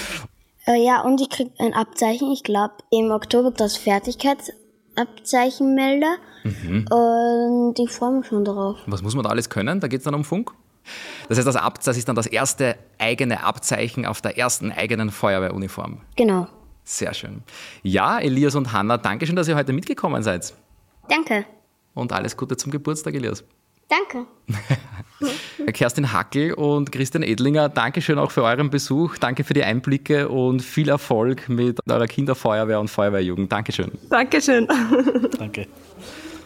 äh, 0.68 0.84
ja, 0.84 1.00
und 1.02 1.22
ich 1.22 1.30
krieg 1.30 1.50
ein 1.60 1.74
Abzeichen. 1.74 2.30
Ich 2.32 2.44
glaube, 2.44 2.74
im 2.92 3.12
Oktober 3.12 3.52
das 3.52 3.78
Fertigkeitsabzeichenmelder. 3.78 6.18
Mhm. 6.44 6.86
Und 6.92 7.80
ich 7.80 7.90
freue 7.90 8.18
mich 8.18 8.28
schon 8.28 8.44
darauf. 8.44 8.80
Was 8.86 9.02
muss 9.02 9.16
man 9.16 9.24
da 9.24 9.30
alles 9.30 9.50
können? 9.50 9.80
Da 9.80 9.88
geht 9.88 10.00
es 10.00 10.04
dann 10.04 10.14
um 10.14 10.26
Funk? 10.26 10.52
Das 11.28 11.38
heißt, 11.38 11.48
das, 11.48 11.56
Ab 11.56 11.84
das 11.84 11.98
ist 11.98 12.08
dann 12.08 12.16
das 12.16 12.28
erste 12.28 12.78
eigene 12.98 13.44
Abzeichen 13.44 14.06
auf 14.06 14.22
der 14.22 14.38
ersten 14.38 14.72
eigenen 14.72 15.12
Feuerwehruniform. 15.12 16.02
Genau. 16.16 16.48
Sehr 16.84 17.14
schön. 17.14 17.44
Ja, 17.84 18.20
Elias 18.20 18.56
und 18.56 18.74
Hanna, 18.74 18.98
danke 18.98 19.28
schön, 19.28 19.36
dass 19.36 19.48
ihr 19.48 19.56
heute 19.56 19.74
mitgekommen 19.74 20.24
seid. 20.24 20.54
Danke. 21.08 21.46
Und 21.94 22.12
alles 22.14 22.36
Gute 22.36 22.58
zum 22.58 22.72
Geburtstag, 22.72 23.14
Elias. 23.14 23.44
Danke. 23.90 24.28
Kerstin 25.74 26.14
Hackel 26.14 26.54
und 26.54 26.92
Christian 26.92 27.24
Edlinger, 27.24 27.70
danke 27.70 28.02
schön 28.02 28.20
auch 28.20 28.32
für 28.32 28.44
euren 28.44 28.70
Besuch. 28.70 29.18
Danke 29.18 29.44
für 29.44 29.54
die 29.54 29.64
Einblicke 29.64 30.30
und 30.30 30.62
viel 30.62 30.90
Erfolg 30.90 31.50
mit 31.50 31.80
eurer 31.90 32.06
Kinderfeuerwehr 32.06 32.80
und 32.80 32.88
Feuerwehrjugend. 32.88 33.52
Dankeschön. 33.52 33.92
Dankeschön. 34.10 34.68
Danke. 35.38 35.68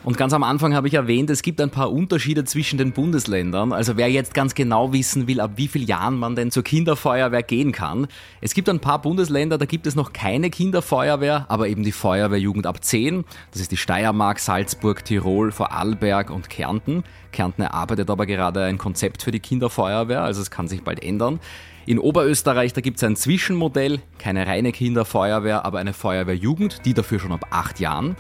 Und 0.06 0.18
ganz 0.18 0.34
am 0.34 0.44
Anfang 0.44 0.76
habe 0.76 0.90
ich 0.90 0.96
erwähnt, 0.96 1.30
es 1.30 1.42
gibt 1.42 1.62
ein 1.62 1.70
paar 1.70 1.90
Unterschiede 1.90 2.44
zwischen 2.44 2.78
den 2.78 2.92
Bundesländern. 2.92 3.72
Also 3.72 3.96
wer 3.96 4.12
jetzt 4.12 4.34
ganz 4.34 4.54
genau 4.54 4.92
wissen 4.92 5.28
will, 5.28 5.40
ab 5.40 5.52
wie 5.56 5.70
vielen 5.70 5.88
Jahren 5.88 6.20
man 6.20 6.36
denn 6.36 6.52
zur 6.52 6.64
Kinderfeuerwehr 6.64 7.42
gehen 7.42 7.72
kann. 7.72 8.08
Es 8.42 8.54
gibt 8.54 8.68
ein 8.68 8.82
paar 8.82 9.02
Bundesländer, 9.02 9.58
da 9.58 9.64
gibt 9.64 9.88
es 9.88 9.96
noch 9.96 10.12
keine 10.12 10.50
Kinderfeuerwehr, 10.50 11.46
aber 11.48 11.70
eben 11.70 11.84
die 11.84 11.94
Feuerwehrjugend 11.94 12.68
ab 12.68 12.84
10. 12.84 13.24
Das 13.52 13.62
ist 13.62 13.72
die 13.72 13.78
Steiermark, 13.78 14.40
Salzburg, 14.40 15.06
Tirol, 15.06 15.54
Vorarlberg 15.54 16.32
und 16.32 16.50
Kärnten. 16.50 17.06
Kärnten 17.32 17.62
erarbeitet 17.62 18.10
aber 18.10 18.26
gerade 18.26 18.66
ein 18.66 18.78
Konzept 18.78 19.24
für 19.24 19.32
die 19.32 19.40
Kinderfeuerwehr, 19.40 20.22
also 20.22 20.42
es 20.42 20.52
kann 20.52 20.68
sich 20.68 20.84
bald 20.84 21.02
ändern. 21.02 21.40
In 21.86 22.00
Oberösterreich, 22.00 22.72
da 22.72 22.80
gibt 22.80 22.98
es 22.98 23.04
ein 23.04 23.18
Zwischenmodell, 23.18 24.00
keine 24.18 24.48
reine 24.48 24.72
Kinderfeuerwehr, 24.72 25.66
aber 25.66 25.80
eine 25.80 25.92
Feuerwehrjugend, 25.92 26.86
die 26.86 26.94
dafür 26.94 27.20
schon 27.20 27.34
ab 27.34 27.48
acht 27.50 27.82
Jahren. 27.82 28.16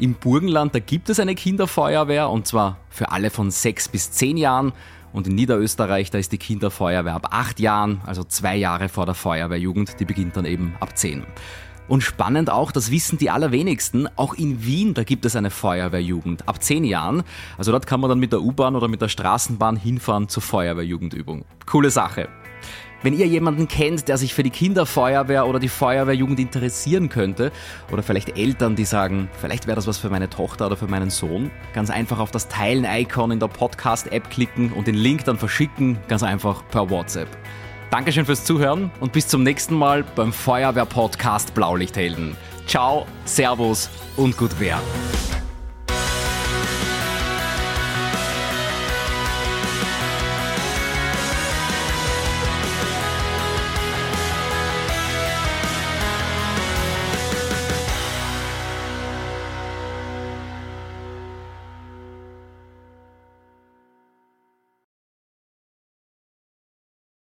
Im 0.00 0.14
Burgenland, 0.14 0.74
da 0.74 0.78
gibt 0.78 1.10
es 1.10 1.20
eine 1.20 1.34
Kinderfeuerwehr 1.34 2.30
und 2.30 2.46
zwar 2.46 2.78
für 2.88 3.12
alle 3.12 3.28
von 3.28 3.50
sechs 3.50 3.86
bis 3.86 4.10
zehn 4.10 4.38
Jahren. 4.38 4.72
Und 5.12 5.26
in 5.26 5.34
Niederösterreich, 5.34 6.10
da 6.10 6.16
ist 6.16 6.32
die 6.32 6.38
Kinderfeuerwehr 6.38 7.12
ab 7.12 7.28
acht 7.32 7.60
Jahren, 7.60 8.00
also 8.06 8.24
zwei 8.24 8.56
Jahre 8.56 8.88
vor 8.88 9.04
der 9.04 9.14
Feuerwehrjugend, 9.14 10.00
die 10.00 10.06
beginnt 10.06 10.38
dann 10.38 10.46
eben 10.46 10.74
ab 10.80 10.96
zehn. 10.96 11.24
Und 11.86 12.00
spannend 12.00 12.48
auch, 12.48 12.72
das 12.72 12.90
wissen 12.90 13.18
die 13.18 13.28
allerwenigsten, 13.28 14.08
auch 14.16 14.32
in 14.32 14.64
Wien, 14.64 14.94
da 14.94 15.04
gibt 15.04 15.26
es 15.26 15.36
eine 15.36 15.50
Feuerwehrjugend 15.50 16.48
ab 16.48 16.62
zehn 16.62 16.84
Jahren. 16.84 17.22
Also 17.58 17.70
dort 17.70 17.86
kann 17.86 18.00
man 18.00 18.08
dann 18.08 18.20
mit 18.20 18.32
der 18.32 18.40
U-Bahn 18.40 18.76
oder 18.76 18.88
mit 18.88 19.02
der 19.02 19.08
Straßenbahn 19.08 19.76
hinfahren 19.76 20.30
zur 20.30 20.42
Feuerwehrjugendübung. 20.42 21.44
Coole 21.66 21.90
Sache. 21.90 22.30
Wenn 23.02 23.14
ihr 23.14 23.26
jemanden 23.26 23.66
kennt, 23.66 24.08
der 24.08 24.18
sich 24.18 24.34
für 24.34 24.42
die 24.42 24.50
Kinderfeuerwehr 24.50 25.46
oder 25.46 25.58
die 25.58 25.68
Feuerwehrjugend 25.68 26.38
interessieren 26.38 27.08
könnte, 27.08 27.50
oder 27.90 28.02
vielleicht 28.02 28.36
Eltern, 28.36 28.76
die 28.76 28.84
sagen, 28.84 29.30
vielleicht 29.40 29.66
wäre 29.66 29.76
das 29.76 29.86
was 29.86 29.96
für 29.96 30.10
meine 30.10 30.28
Tochter 30.28 30.66
oder 30.66 30.76
für 30.76 30.86
meinen 30.86 31.08
Sohn, 31.08 31.50
ganz 31.72 31.88
einfach 31.88 32.18
auf 32.18 32.30
das 32.30 32.48
Teilen-Icon 32.48 33.30
in 33.30 33.40
der 33.40 33.48
Podcast-App 33.48 34.30
klicken 34.30 34.72
und 34.72 34.86
den 34.86 34.96
Link 34.96 35.24
dann 35.24 35.38
verschicken, 35.38 35.98
ganz 36.08 36.22
einfach 36.22 36.62
per 36.68 36.90
WhatsApp. 36.90 37.28
Dankeschön 37.90 38.26
fürs 38.26 38.44
Zuhören 38.44 38.90
und 39.00 39.12
bis 39.12 39.26
zum 39.26 39.42
nächsten 39.42 39.74
Mal 39.74 40.04
beim 40.14 40.32
Feuerwehr-Podcast 40.32 41.54
Blaulichthelden. 41.54 42.36
Ciao, 42.66 43.06
Servus 43.24 43.88
und 44.16 44.36
gut 44.36 44.60
Wehr. 44.60 44.80